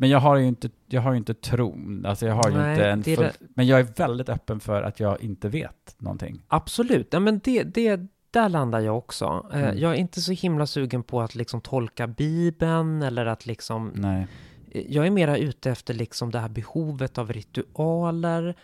[0.03, 2.05] men jag har ju inte, jag har inte tron.
[2.05, 3.33] Alltså jag har ju Nej, inte en full, det.
[3.39, 6.41] Men jag är väldigt öppen för att jag inte vet någonting.
[6.47, 8.01] Absolut, ja, men det, det,
[8.31, 9.49] där landar jag också.
[9.53, 9.77] Eh, Mm.
[9.77, 13.91] Jag är inte så himla sugen på att liksom tolka Bibeln eller att liksom...
[13.95, 14.27] Nej.
[14.71, 18.55] Jag är mera ute efter liksom det här behovet av ritualer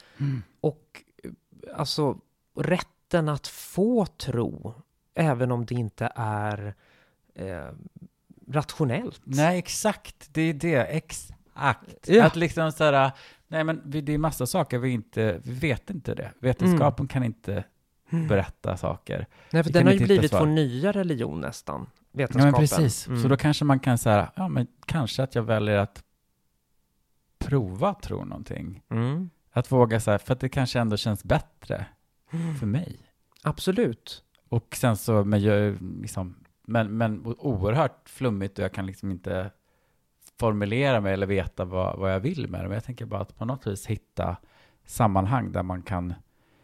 [0.62, 1.32] och eh,
[1.76, 2.18] alltså
[2.56, 4.74] rätten att få tro,
[5.14, 6.74] även om det inte är
[7.36, 7.70] eh,
[8.50, 9.22] rationellt.
[9.24, 10.30] Nej, exakt.
[10.34, 10.84] Det är det.
[10.84, 11.40] Exakt.
[12.08, 12.26] Ja.
[12.26, 13.12] Att liksom så här,
[13.48, 16.32] nej men det är massa saker vi inte, vi vet inte det.
[16.40, 17.64] Vetenskapen kan inte
[18.10, 19.28] berätta saker.
[19.52, 20.40] Nej, för Vi den har ju blivit svar.
[20.40, 22.52] vår nya religion nästan, Ja, vetenskapen.
[22.52, 23.08] men precis.
[23.08, 23.22] Mm.
[23.22, 26.04] Så då kanske man kan säga, ja men kanske att jag väljer att
[27.40, 28.84] prova att tro någonting.
[28.90, 29.30] Mm.
[29.52, 31.86] Att våga så här, för att det kanske ändå känns bättre
[32.60, 33.00] för mig.
[33.44, 34.24] Absolut.
[34.50, 36.36] Och sen så, men jag, liksom,
[36.70, 39.52] men, men oerhört flummigt och jag kan liksom inte
[40.40, 42.68] formulera mig eller veta vad, vad jag vill med det.
[42.68, 44.38] Men jag tänker bara att på något vis hitta
[44.86, 46.14] sammanhang där man kan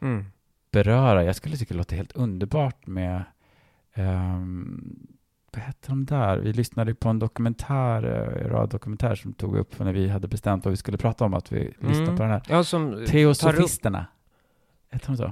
[0.02, 0.26] Mm.
[0.72, 1.24] beröra.
[1.24, 3.24] Jag skulle tycka det låter helt underbart med,
[3.96, 5.08] um,
[5.52, 6.38] vad hette de där?
[6.38, 10.72] Vi lyssnade på en dokumentär, eh, radiodokumentär som tog upp när vi hade bestämt vad
[10.72, 12.16] vi skulle prata om, att vi lyssnade Mm.
[12.18, 12.42] på den här.
[12.50, 14.06] Ja, som eh, Teosofisterna.
[14.90, 15.32] Hette de så?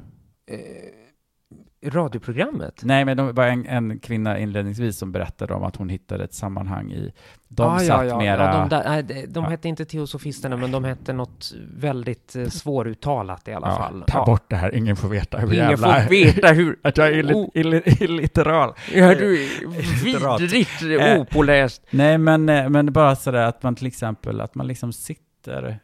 [1.90, 2.82] Radioprogrammet?
[2.84, 6.34] Nej, men det var en, en kvinna inledningsvis som berättade om att hon hittade ett
[6.34, 7.14] sammanhang i...
[7.48, 8.44] De ah, satt ja, ja, mera...
[8.46, 9.50] ja, de, där, nej, de, de Ja.
[9.50, 14.04] hette inte teosofisterna, men de hette något väldigt eh, svåruttalat i alla ja, fall.
[14.08, 16.02] Ta bort det här, ingen får veta hur Ingen jävla...
[16.02, 16.80] får veta hur...
[16.84, 17.50] Att jag är illi, Oh.
[17.54, 18.74] illi, illiteral.
[18.94, 21.22] Ja, du är vidrigt Eh.
[21.22, 21.82] opåläst.
[21.92, 25.80] Nej, men, eh, men bara sådär att man till exempel, att man liksom sitter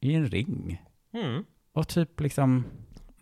[0.00, 0.82] i en ring
[1.14, 1.44] Mm.
[1.74, 2.64] och typ liksom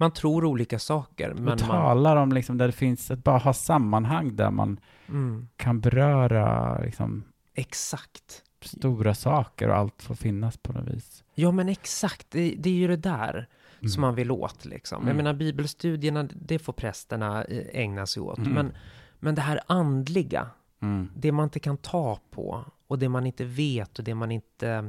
[0.01, 1.59] Man tror olika saker, men och man...
[1.59, 5.49] talar om liksom där det finns, att bara ha sammanhang där man Mm.
[5.57, 7.25] kan beröra liksom
[7.55, 8.43] Exakt.
[8.63, 11.25] stora saker och allt får finnas på något vis.
[11.35, 12.27] Ja, men exakt.
[12.31, 13.49] Det, det är ju det där
[13.81, 13.91] Mm.
[13.91, 14.97] som man vill åt, liksom.
[15.03, 15.17] Jag Mm.
[15.17, 18.39] menar, bibelstudierna, det får prästerna eh, ägna sig åt.
[18.39, 18.53] Mm.
[18.53, 18.73] Men,
[19.19, 20.51] men det här andliga,
[20.83, 21.09] Mm.
[21.17, 24.69] det man inte kan ta på och det man inte vet och det man inte
[24.69, 24.83] eh,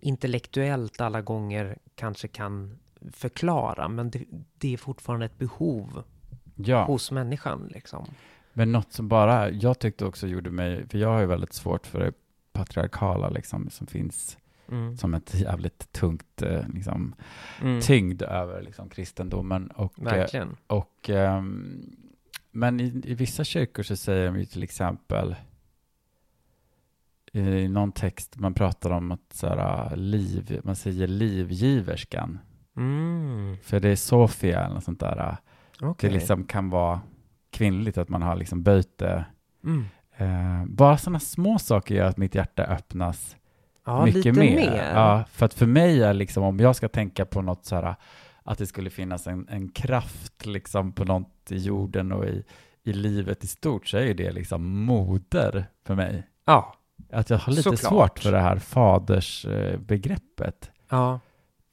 [0.00, 2.78] intellektuellt alla gånger kanske kan
[3.12, 4.24] förklara, men det,
[4.58, 6.02] det är fortfarande ett behov
[6.56, 8.06] Ja, hos människan, liksom.
[8.52, 11.86] men något som bara, jag tyckte också gjorde mig, för jag har ju väldigt svårt
[11.86, 12.12] för det
[12.52, 14.38] patriarkala liksom, som finns
[14.68, 14.96] Mm.
[14.96, 17.14] som ett jävligt tungt eh, liksom,
[17.62, 17.80] Mm.
[17.80, 19.66] tyngd över liksom, kristendomen.
[19.66, 20.56] Och, eh, Verkligen.
[20.66, 21.96] och, ehm,
[22.50, 25.34] men i, i vissa kyrkor så säger de ju till exempel
[27.32, 32.38] i någon text man pratar om att så här, liv, man säger livgiverskan.
[32.76, 33.56] Mm.
[33.62, 35.36] För det är Sofia eller något sånt där.
[35.80, 36.10] Okej.
[36.10, 37.00] Det liksom kan vara
[37.50, 39.24] kvinnligt att man har liksom böjt det.
[39.64, 39.84] Mm.
[40.16, 43.36] Eh, bara sådana små saker gör att mitt hjärta öppnas
[43.86, 44.56] Ja, mycket mer.
[44.56, 44.90] mer.
[44.94, 47.94] Ja, för att för mig är liksom, om jag ska tänka på något så här,
[48.42, 52.44] att det skulle finnas en, en kraft liksom på något i jorden och i,
[52.82, 56.22] i livet i stort, så är det liksom moder för mig.
[56.44, 56.74] ja.
[57.12, 57.80] Att jag har lite Såklart.
[57.80, 60.70] svårt för det här fadersbegreppet.
[60.90, 61.20] ja.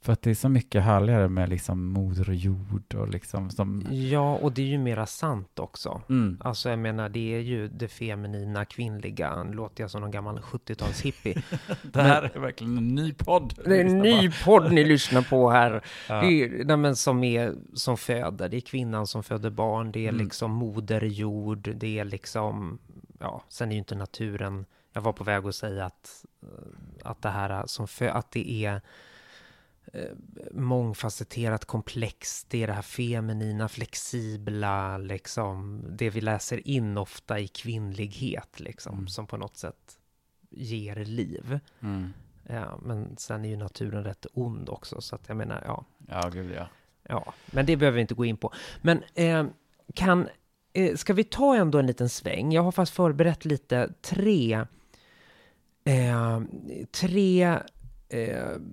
[0.02, 3.86] För att det är så mycket härligare med liksom moder och jord och liksom som...
[3.90, 6.02] Ja, och det är ju mera sant också.
[6.08, 6.38] Mm.
[6.44, 9.42] Alltså jag menar, det är ju det feminina, kvinnliga.
[9.42, 11.42] Nu låter jag som någon gammal 70-tals-hippie.
[11.92, 13.54] Det här är verkligen en ny podd.
[13.64, 15.84] det är en ny podd ni lyssnar på här.
[16.08, 16.20] Ja.
[16.20, 18.48] Det är, nej, men som, är, som föder.
[18.48, 19.92] Det är kvinnan som föder barn.
[19.92, 20.24] Det är Mm.
[20.24, 21.70] liksom moder jord.
[21.76, 22.78] Det är liksom,
[23.18, 24.64] ja, sen är ju inte naturen.
[24.92, 26.24] Jag var på väg att säga att,
[27.02, 28.80] att det här som fö, att det är
[30.52, 32.46] mångfacetterat komplext.
[32.50, 38.92] Det är det här feminina, flexibla, liksom det vi läser in ofta i kvinnlighet, liksom,
[38.94, 39.08] Mm.
[39.08, 39.98] som på något sätt
[40.50, 41.58] ger liv.
[41.80, 42.12] Mm.
[42.48, 46.28] Ja, men sen är ju naturen rätt ond också, så att jag menar, ja, Ja,
[46.32, 46.68] gud ja.
[47.08, 48.52] ja, men det behöver vi inte gå in på.
[48.82, 49.46] Men eh,
[49.94, 50.28] kan,
[50.72, 52.52] eh, ska vi ta ändå en liten sväng?
[52.52, 54.64] Jag har faktiskt förberett lite tre,
[55.84, 56.40] eh,
[56.92, 57.56] tre, eh,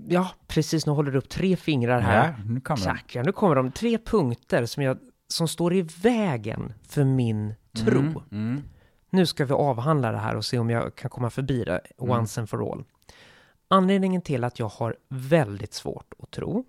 [0.07, 2.27] ja, precis, nu håller du upp tre fingrar här.
[2.27, 2.83] Ja, nu kommer.
[2.83, 3.71] Tack, ja, nu kommer de.
[3.71, 7.99] Tre punkter som, jag, som står i vägen för min tro.
[7.99, 8.21] Mm.
[8.31, 8.61] Mm.
[9.09, 12.11] Nu ska vi avhandla det här och se om jag kan komma förbi det Mm.
[12.11, 12.83] once and for all.
[13.67, 16.65] Anledningen till att jag har väldigt svårt att tro,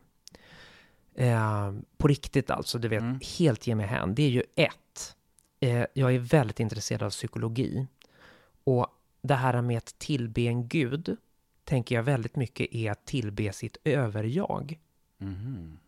[1.14, 3.18] eh, på riktigt alltså, du vet, Mm.
[3.38, 5.16] helt ge mig hän, det är ju ett,
[5.60, 7.86] eh, jag är väldigt intresserad av psykologi.
[8.64, 8.86] Och
[9.22, 11.16] det här med att tillbe en gud,
[11.70, 14.78] tänker jag väldigt mycket är att tillbe sitt överjag.
[15.18, 15.78] Mhm.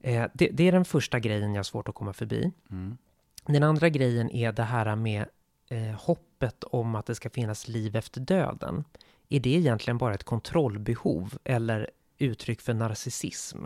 [0.00, 2.52] Eh, det, det är den första grejen jag har svårt att komma förbi.
[2.70, 2.98] Mm.
[3.46, 5.26] Den andra grejen är det här med
[5.68, 8.84] eh, hoppet om att det ska finnas liv efter döden.
[9.28, 13.64] Är det egentligen bara ett kontrollbehov eller uttryck för narcissism?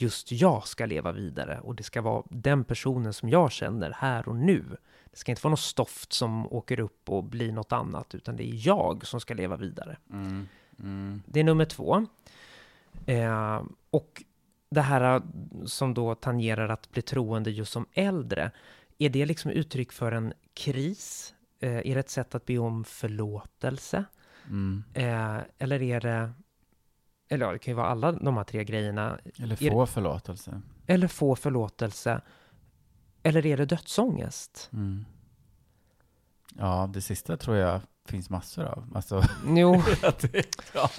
[0.00, 4.28] Just jag ska leva vidare och det ska vara den personen som jag känner här
[4.28, 4.64] och nu.
[5.10, 8.44] Det ska inte vara något stoft som åker upp och blir något annat, utan det
[8.44, 9.96] är jag som ska leva vidare.
[10.12, 10.48] Mm.
[10.78, 11.22] Mm.
[11.26, 12.06] Det är nummer två.
[13.06, 14.22] Eh, och
[14.70, 15.22] det här eh,
[15.64, 18.50] som då tangerar att bli troende just som äldre,
[18.98, 21.34] är det liksom uttryck för en kris?
[21.60, 24.04] Eh, är det ett sätt att be om förlåtelse?
[24.46, 24.84] Mm.
[24.94, 26.30] Eh, eller är det,
[27.28, 30.60] eller ja, det kan ju vara alla de här tre grejerna, Eller Är- få förlåtelse.
[30.86, 32.20] eller få förlåtelse,
[33.22, 34.70] eller är det dödsångest?
[34.72, 35.04] Mm.
[36.58, 38.92] Ja, det sista tror jag finns massor av.
[38.94, 39.82] Alltså, Jo,
[40.74, 40.90] ja.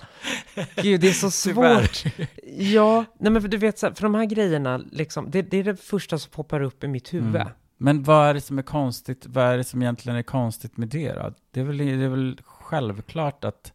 [0.76, 2.04] gud, det är så svårt.
[2.58, 5.58] Ja, nej men för du vet, så här, för de här grejerna, liksom, det, det
[5.58, 7.36] är det första som poppar upp i mitt huvud.
[7.36, 7.48] Mm.
[7.78, 9.26] Men vad är det som är konstigt?
[9.26, 11.34] Vad är det som egentligen är konstigt med det då?
[11.52, 13.74] Det är väl, det är väl självklart att,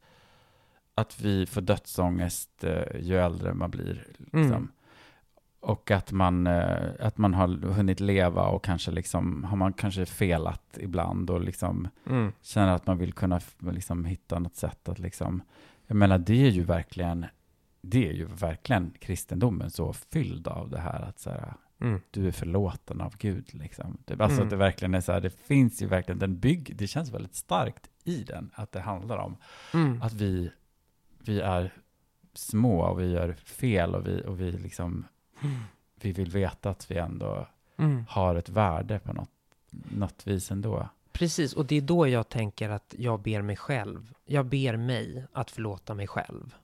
[0.95, 4.07] att vi får dödsångest eh, ju äldre man blir.
[4.19, 4.41] Liksom.
[4.43, 4.69] Mm.
[5.61, 10.07] Och att man, eh, att man har hunnit leva och kanske liksom, har man kanske
[10.07, 12.33] felat ibland och liksom Mm.
[12.43, 15.43] känner att man vill kunna liksom hitta något sätt att liksom,
[15.87, 17.27] jag menar det är ju verkligen,
[17.83, 22.01] det är ju verkligen kristendomen så fylld av det här att så här, Mm.
[22.11, 23.55] du är förlåten av Gud.
[23.55, 23.99] Liksom.
[24.05, 24.45] Det, alltså Mm.
[24.47, 27.35] att det verkligen är så här, det finns ju verkligen, den bygg, det känns väldigt
[27.35, 29.37] starkt i den, att det handlar om
[29.75, 30.03] Mm.
[30.03, 30.51] att vi,
[31.25, 31.73] vi är
[32.35, 35.07] små och vi gör fel och vi, och vi liksom,
[36.01, 37.47] vi vill veta att vi ändå
[37.77, 38.05] Mm.
[38.09, 39.31] har ett värde på något,
[39.71, 40.89] något vis ändå.
[41.13, 44.15] Precis, och det är då jag tänker att jag ber mig själv.
[44.25, 46.55] Jag ber mig att förlåta mig själv.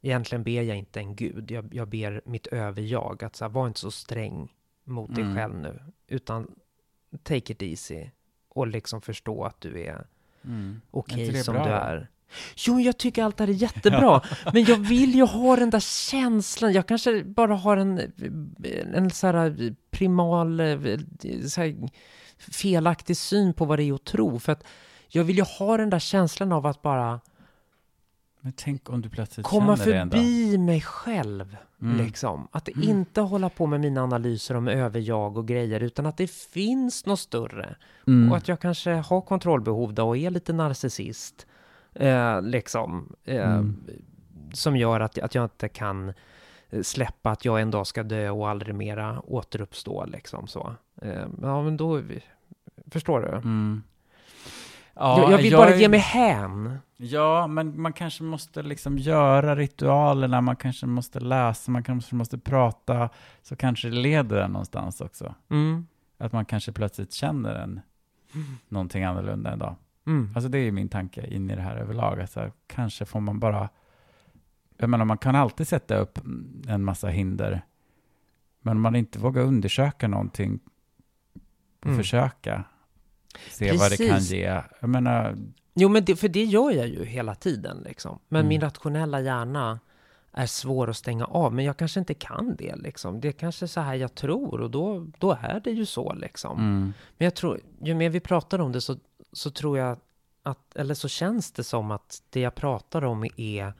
[0.00, 1.50] Egentligen ber jag inte en gud.
[1.50, 4.52] Jag, jag ber mitt överjag att så här, var inte så sträng
[4.84, 5.36] mot dig Mm.
[5.36, 5.80] själv nu.
[6.06, 6.54] Utan
[7.22, 8.06] take it easy.
[8.48, 10.06] Och liksom förstå att du är
[10.44, 10.80] Mm.
[10.90, 12.08] okej det som bra du är.
[12.56, 14.22] Jo, jag tycker allt det här är jättebra.
[14.52, 16.72] men jag vill ju ha den där känslan.
[16.72, 18.12] Jag kanske bara har en,
[18.94, 20.78] en så här primal, eh,
[21.48, 21.88] så här
[22.38, 24.38] felaktig syn på vad det är att tro.
[24.38, 24.64] För att
[25.08, 27.20] jag vill ju ha den där känslan av att bara
[28.40, 30.16] Men tänk om du plötsligt komma känner det ändå.
[30.16, 31.56] förbi mig själv.
[31.82, 32.06] Mm.
[32.06, 32.48] Liksom.
[32.52, 32.88] Att Mm.
[32.88, 37.20] inte hålla på med mina analyser om överjag och grejer, utan att det finns något
[37.20, 37.76] större.
[38.06, 38.30] Mm.
[38.30, 41.46] Och att jag kanske har kontrollbehov då och är lite narcissist.
[41.94, 43.16] Eh, liksom.
[43.24, 43.76] Eh, Mm.
[44.52, 46.12] Som gör att, att jag inte kan
[46.70, 50.04] eh, släppa att jag en dag ska dö och aldrig mera återuppstå.
[50.04, 50.74] Liksom så.
[51.02, 52.02] Eh, ja, men då...
[52.90, 53.28] Förstår du?
[53.28, 53.82] Mm.
[54.94, 56.78] jag, jag vill jag bara ge mig hän.
[56.96, 62.38] Ja, men man kanske måste liksom göra ritualerna, man kanske måste läsa, man kanske måste
[62.38, 63.08] prata,
[63.42, 65.34] så kanske det leder en någonstans också.
[65.50, 65.86] Mm.
[66.18, 67.80] Att man kanske plötsligt känner en
[68.68, 69.74] någonting annorlunda en dag.
[70.06, 70.32] Mm.
[70.34, 72.20] Alltså det är ju min tanke in i det här överlag.
[72.20, 73.68] Alltså, kanske får man bara...
[74.76, 76.18] Jag menar, man kan alltid sätta upp
[76.68, 77.62] en massa hinder.
[78.60, 80.60] Men om man inte vågar undersöka någonting
[81.80, 81.98] och Mm.
[81.98, 82.64] försöka
[83.50, 84.30] se vad det kan Precis.
[84.30, 84.62] ge.
[84.80, 85.36] Jag menar,
[85.74, 87.76] Jo, men det, för det gör jag ju hela tiden.
[87.84, 88.18] Liksom.
[88.28, 88.48] Men Mm.
[88.48, 89.80] min rationella hjärna
[90.32, 91.54] är svår att stänga av.
[91.54, 92.76] Men jag kanske inte kan det.
[92.76, 93.20] Liksom.
[93.20, 96.12] Det är kanske så här jag tror och då, då är det ju så.
[96.12, 96.58] Liksom.
[96.58, 98.96] mm, Men jag tror, ju mer vi pratar om det så,
[99.34, 99.98] så tror jag
[100.42, 103.72] att, eller så känns det som att det jag pratar om är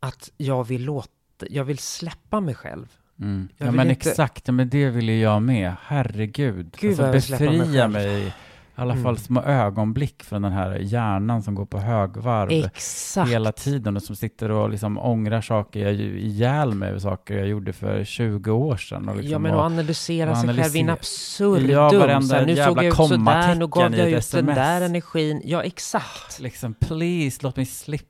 [0.00, 2.96] att jag vill låta, jag vill släppa mig själv.
[3.20, 3.48] Mm.
[3.56, 5.74] Ja men inte- exakt, men det vill ju jag med.
[5.82, 6.76] Herregud.
[6.80, 8.32] Gud, alltså, mig befria mig, i
[8.80, 9.04] alla Mm.
[9.04, 13.30] fall små ögonblick från den här hjärnan som går på högvarv Exakt.
[13.30, 17.48] hela tiden och som sitter och liksom ångrar saker jag ihjäl mig över saker jag
[17.48, 19.08] gjorde för 20 år sedan.
[19.08, 21.70] Och liksom, ja, men och, att analysera och sig själv in absurdum.
[21.70, 24.80] Ja, varenda här, nu jävla såg jag ut sådär, nu gav jag ut den där
[24.80, 25.42] energin.
[25.44, 26.40] Ja, exakt.
[26.40, 28.09] liksom, please, låt mig slippa,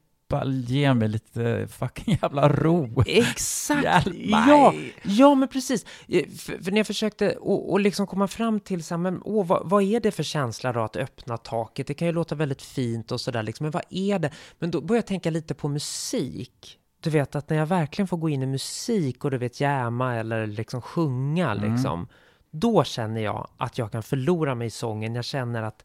[0.55, 3.03] ge mig lite fucking jävla ro.
[3.07, 4.07] Exakt!
[4.15, 5.85] Ja, ja, men precis.
[6.09, 9.21] Eh, För, för när jag försökte och, och liksom komma fram till så här, men,
[9.25, 11.87] åh, vad, vad är det för känsla då att öppna taket?
[11.87, 14.31] Det kan ju låta väldigt fint och sådär, liksom, men vad är det?
[14.59, 16.77] Men då började jag tänka lite på musik.
[17.01, 20.15] Du vet att när jag verkligen får gå in i musik och du vet jäma
[20.17, 21.73] eller liksom sjunga Mm.
[21.73, 22.09] liksom,
[22.51, 25.15] då känner jag att jag kan förlora mig i sången.
[25.15, 25.85] Jag känner att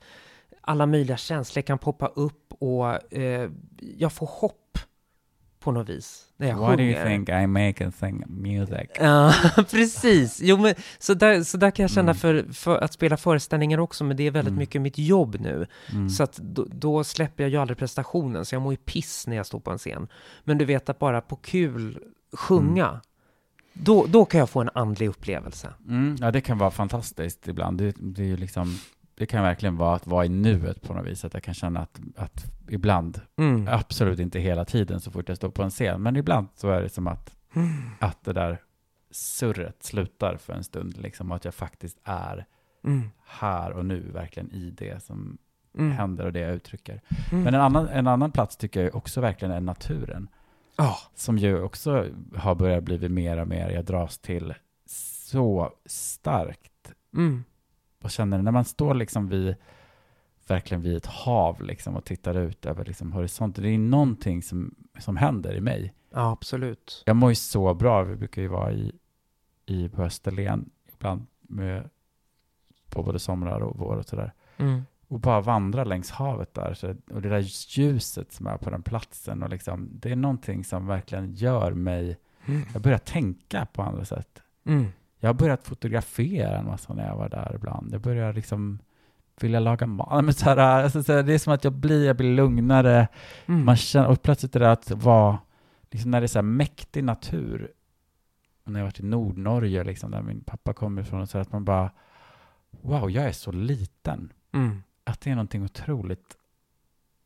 [0.66, 3.50] alla möjliga känslor kan poppa upp och eh,
[3.98, 4.62] jag får hopp
[5.60, 6.94] på något vis när jag What sjunger.
[6.94, 8.90] do you think I make and sing music?
[9.00, 9.34] Ja,
[9.72, 10.40] precis.
[10.44, 12.16] Jo, men, så, där, så där kan jag känna Mm.
[12.16, 14.60] för, för att spela föreställningar också, men det är väldigt Mm.
[14.60, 15.68] mycket mitt jobb nu.
[15.92, 16.10] Mm.
[16.10, 19.36] Så att då, då släpper jag ju aldrig prestationen, så jag mår ju piss när
[19.36, 20.08] jag står på en scen.
[20.44, 22.00] Men du vet att bara på kul
[22.34, 23.02] sjunga,
[23.74, 25.74] då, då kan jag få en andlig upplevelse.
[25.88, 27.78] Mm, ja, det kan vara fantastiskt ibland.
[27.78, 28.80] Det, det är ju liksom,
[29.16, 31.26] det kan verkligen vara att vara i nuet på något vis.
[31.26, 33.68] Att jag kan känna att, att ibland, Mm.
[33.72, 36.82] absolut inte hela tiden så fort jag står på en scen, men ibland så är
[36.82, 37.36] det som att,
[38.00, 38.62] att det där
[39.12, 42.46] surret slutar för en stund, liksom, och att jag faktiskt är
[42.84, 43.10] Mm.
[43.26, 45.38] här och nu, verkligen i det som
[45.78, 45.92] Mm.
[45.92, 47.02] händer och det jag uttrycker.
[47.32, 47.44] Mm.
[47.44, 50.28] Men en annan, en annan plats tycker jag också verkligen är naturen.
[50.78, 50.98] Ja.
[51.16, 54.54] som ju också har börjat bli mer och mer jag dras till
[55.30, 56.94] så starkt.
[58.06, 59.56] Och känner när man står liksom vid,
[60.48, 63.64] verkligen vid ett hav liksom och tittar ut över liksom horisonten.
[63.64, 65.94] Det är någonting som, som händer i mig.
[66.14, 67.04] ja, absolut.
[67.06, 68.04] Jag mår ju så bra.
[68.04, 68.92] Vi brukar ju vara i,
[69.66, 71.90] i på Österlen ibland med,
[72.90, 74.34] på både somrar och vår och sådär.
[74.58, 74.82] Mm.
[75.08, 76.74] och bara vandra längs havet där.
[76.74, 77.44] Så, och det där
[77.78, 79.44] ljuset som är på den platsen.
[79.44, 82.20] Och liksom, det är någonting som verkligen gör mig...
[82.46, 82.62] Mm.
[82.74, 84.42] Jag börjar tänka på andra sätt.
[84.66, 84.86] Mm.
[85.26, 87.94] Jag har börjat fotografera en massa när jag var där ibland.
[87.94, 88.80] Jag börjar liksom
[89.42, 90.26] vilja laga mat.
[90.26, 93.08] Men så här, alltså, så här, det är som att jag blir, jag blir lugnare.
[93.46, 93.66] Mm.
[93.66, 95.40] Man känner, och plötsligt är det att vara,
[95.92, 97.72] liksom när det är så här mäktig natur.
[98.64, 101.52] När jag varit i Nordnorge, liksom, där min pappa kommer ifrån, och så här, att
[101.52, 101.92] man bara,
[102.72, 104.84] wow, jag är så liten Mm.
[105.04, 106.38] att det är någonting otroligt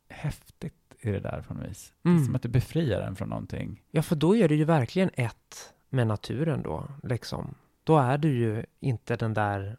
[0.08, 1.92] häftigt i det där på något vis.
[2.02, 2.22] Det Mm.
[2.22, 3.82] är som att det befriar en från någonting.
[3.90, 7.54] Ja, för då är det ju verkligen ett med naturen då, liksom.
[7.84, 9.76] Då är du ju inte den där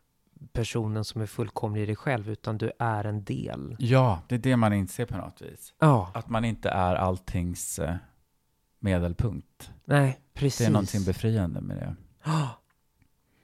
[0.54, 3.76] personen som är fullkomlig i dig själv, utan du är en del.
[3.80, 5.74] Ja, det är det man inser på något vis.
[5.80, 7.96] Ja, Att man inte är alltings eh,
[8.80, 9.72] medelpunkt.
[9.86, 10.58] nej, precis.
[10.60, 11.96] Det är någonting befriande med det.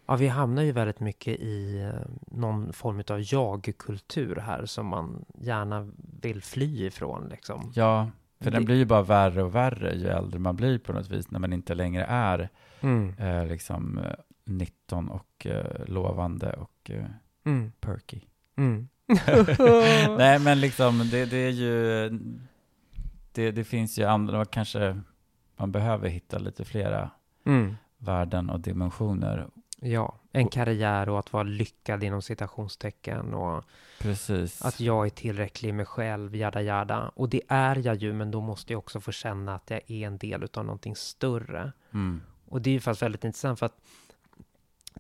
[0.08, 5.26] Ja, vi hamnar ju väldigt mycket i eh, någon form av jag-kultur här som man
[5.39, 5.91] gärna
[6.22, 7.72] vill fly ifrån liksom.
[7.76, 11.10] Ja, för den blir ju bara värre och värre ju äldre man blir på något
[11.10, 12.49] vis, när man inte längre är
[12.82, 13.14] Mm.
[13.18, 14.14] eh, liksom eh,
[14.47, 17.05] 19 och eh, lovande och eh,
[17.45, 17.71] Mm.
[17.79, 18.21] perky.
[18.57, 18.87] Mm.
[20.17, 22.09] Nej, men liksom det, det är ju,
[23.31, 25.01] det, det finns ju andra, kanske
[25.57, 27.09] man behöver hitta lite flera
[27.45, 27.75] Mm.
[27.97, 29.47] värden och dimensioner.
[29.81, 33.63] Ja, en karriär och att vara lyckad inom citationstecken och
[33.99, 34.61] Precis.
[34.61, 37.11] att jag är tillräcklig med själv, jada jada.
[37.15, 40.07] Och det är jag ju, men då måste jag också få känna att jag är
[40.07, 41.71] en del av någonting större.
[41.93, 42.21] Mm.
[42.45, 43.77] Och det är ju faktiskt väldigt intressant för att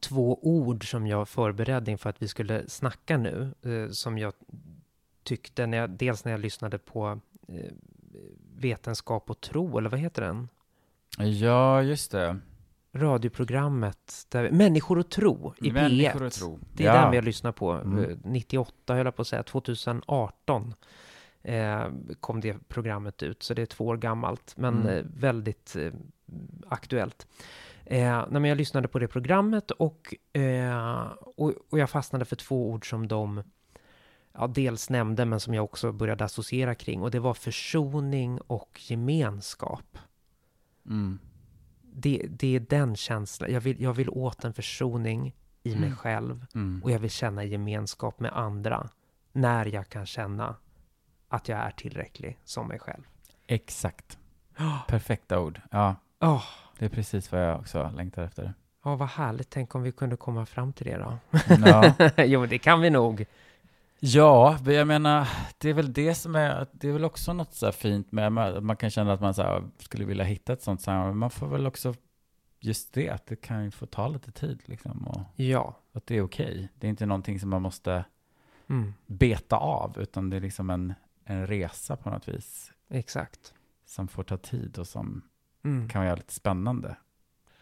[0.01, 4.33] två ord som jag förberedde inför att vi skulle snacka nu, eh, som jag
[5.23, 7.71] tyckte, när jag, dels när jag lyssnade på eh,
[8.59, 10.49] Vetenskap och tro, eller vad heter den?
[11.17, 12.39] Ja, just det.
[12.93, 16.25] Radioprogrammet, där, Människor och tro i Människor P1.
[16.25, 16.59] och tro.
[16.73, 17.01] Det är ja.
[17.01, 17.71] den vi har lyssnat på.
[17.71, 18.03] Mm.
[18.09, 20.73] Eh, 98 höll jag på att säga, 2018
[21.43, 21.83] eh,
[22.19, 24.97] kom det programmet ut, så det är två år gammalt, men Mm.
[24.97, 25.93] eh, väldigt eh,
[26.67, 27.27] aktuellt.
[27.89, 31.01] Eh, nej, jag lyssnade på det programmet och, eh,
[31.35, 33.43] och, och jag fastnade för två ord som de
[34.33, 38.81] ja, dels nämnde, men som jag också började associera kring, och det var försoning och
[38.89, 39.97] gemenskap.
[40.85, 41.19] Mm.
[41.81, 43.51] Det, det är den känslan.
[43.53, 45.95] Jag vill, jag vill åt en försoning i mig Mm.
[45.95, 46.83] själv Mm.
[46.83, 48.89] och jag vill känna gemenskap med andra
[49.31, 50.55] när jag kan känna
[51.27, 53.03] att jag är tillräcklig som mig själv.
[53.47, 54.17] Exakt.
[54.87, 55.61] Perfekta ord.
[55.71, 56.43] Ja, Åh,
[56.79, 58.53] det är precis vad jag också längtar efter.
[58.83, 59.49] ja, vad härligt.
[59.49, 61.17] Tänk om vi kunde komma fram till det då.
[61.65, 61.93] Ja.
[62.25, 63.25] jo, det kan vi nog.
[63.99, 67.53] Ja, men jag menar, det är väl det som är, det är väl också något
[67.53, 68.31] så här fint med,
[68.63, 71.67] man kan känna att man så skulle vilja hitta ett sånt men man får väl
[71.67, 71.93] också
[72.59, 75.77] just det, att det kan ju få ta lite tid liksom, och Ja.
[75.93, 76.69] att det är okej.
[76.75, 78.05] Det är inte någonting som man måste
[78.69, 80.93] Mm, beta av, utan det är liksom en,
[81.25, 83.53] en resa på något vis, exakt.
[83.85, 85.21] som får ta tid och som
[85.67, 85.89] Mm.
[85.89, 86.95] kan vara lite spännande.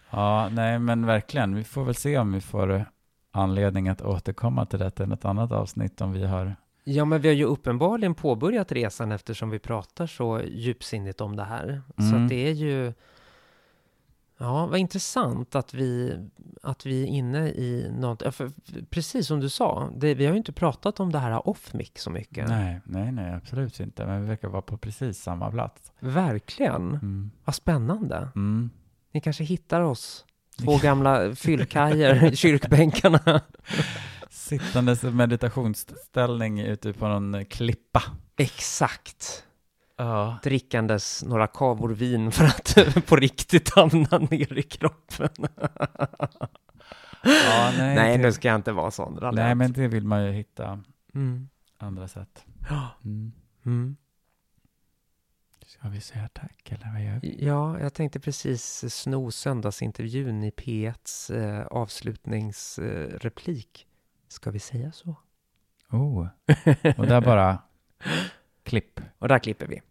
[0.09, 2.85] Ja, nej men verkligen, vi får väl se om vi får
[3.31, 7.27] anledning att återkomma till detta i något annat avsnitt om vi har Ja, men vi
[7.27, 11.81] har ju uppenbarligen påbörjat resan eftersom vi pratar så djupsinnigt om det här.
[11.97, 12.23] Så Mm.
[12.23, 12.93] att det är ju...
[14.37, 16.19] Ja, vad intressant att vi,
[16.63, 18.35] att vi är inne i något...
[18.35, 18.51] För,
[18.89, 22.09] precis som du sa, det, vi har ju inte pratat om det här off-mic så
[22.09, 22.47] mycket.
[22.47, 24.05] Nej, nej, nej, absolut inte.
[24.05, 25.91] Men vi verkar vara på precis samma plats.
[25.99, 26.89] Verkligen.
[26.89, 27.31] Mm.
[27.45, 28.29] Vad spännande.
[28.35, 28.69] Mm.
[29.11, 30.25] Ni kanske hittar oss,
[30.63, 33.41] två gamla fyllkajer i kyrkbänkarna.
[34.29, 38.03] Sittandes meditationsställning ute på någon klippa.
[38.37, 39.45] Exakt.
[39.97, 40.37] Ja.
[40.43, 42.77] Drickandes några kavor vin för att
[43.07, 45.29] på riktigt hamna ner i kroppen.
[47.23, 49.35] ja nej, Nej, det, nu ska jag inte vara sån raljant.
[49.35, 50.83] nej, men det vill man ju hitta
[51.15, 51.49] Mm.
[51.77, 52.45] andra sätt.
[53.03, 53.31] Mm.
[53.65, 53.95] Mm.
[55.65, 57.45] Ska vi säga tack, eller vad gör vi?
[57.45, 63.87] Ja, jag tänkte precis sno söndagsintervjun i P1s eh, avslutningsreplik.
[64.27, 65.15] Ska vi säga så?
[65.89, 66.27] Oh,
[66.97, 67.57] och där bara
[68.65, 68.99] klipp.
[69.19, 69.81] Och där klipper vi.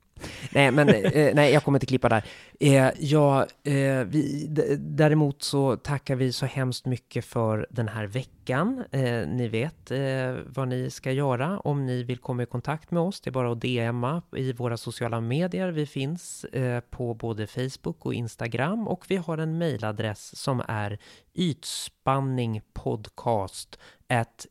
[0.50, 2.24] Nej, men eh, nej, jag kommer inte klippa där.
[2.60, 4.46] Eh, ja, eh, vi,
[4.78, 8.33] däremot så tackar vi så hemskt mycket för den här veckan.
[8.50, 13.02] Eh, ni vet eh, vad ni ska göra om ni vill komma i kontakt med
[13.02, 13.20] oss.
[13.20, 15.68] Det är bara att DMa i våra sociala medier.
[15.68, 20.98] Vi finns eh, på både Facebook och Instagram och vi har en mejladress som är
[21.34, 23.78] ytspanningpodcast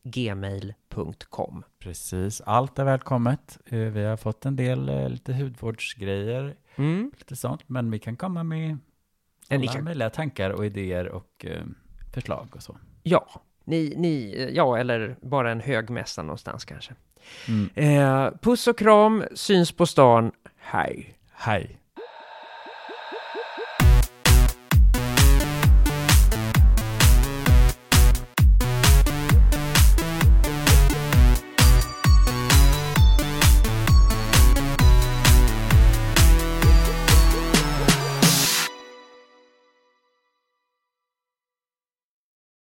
[0.02, 1.62] gmail.com.
[1.78, 3.58] Precis, allt är välkommet.
[3.66, 7.12] Eh, Vi har fått en del eh, lite hudvårdsgrejer, Mm.
[7.18, 8.78] lite sånt, men vi kan komma med
[9.50, 11.62] alla möjliga tankar och idéer och eh,
[12.14, 12.76] förslag och så.
[13.02, 13.26] Ja,
[13.64, 16.92] ni, ni, ja, eller bara en högmässa någonstans kanske.
[17.48, 17.70] Mm.
[17.74, 20.32] Eh, puss och kram, syns på stan.
[20.58, 21.14] Hej!
[21.32, 21.78] Hej!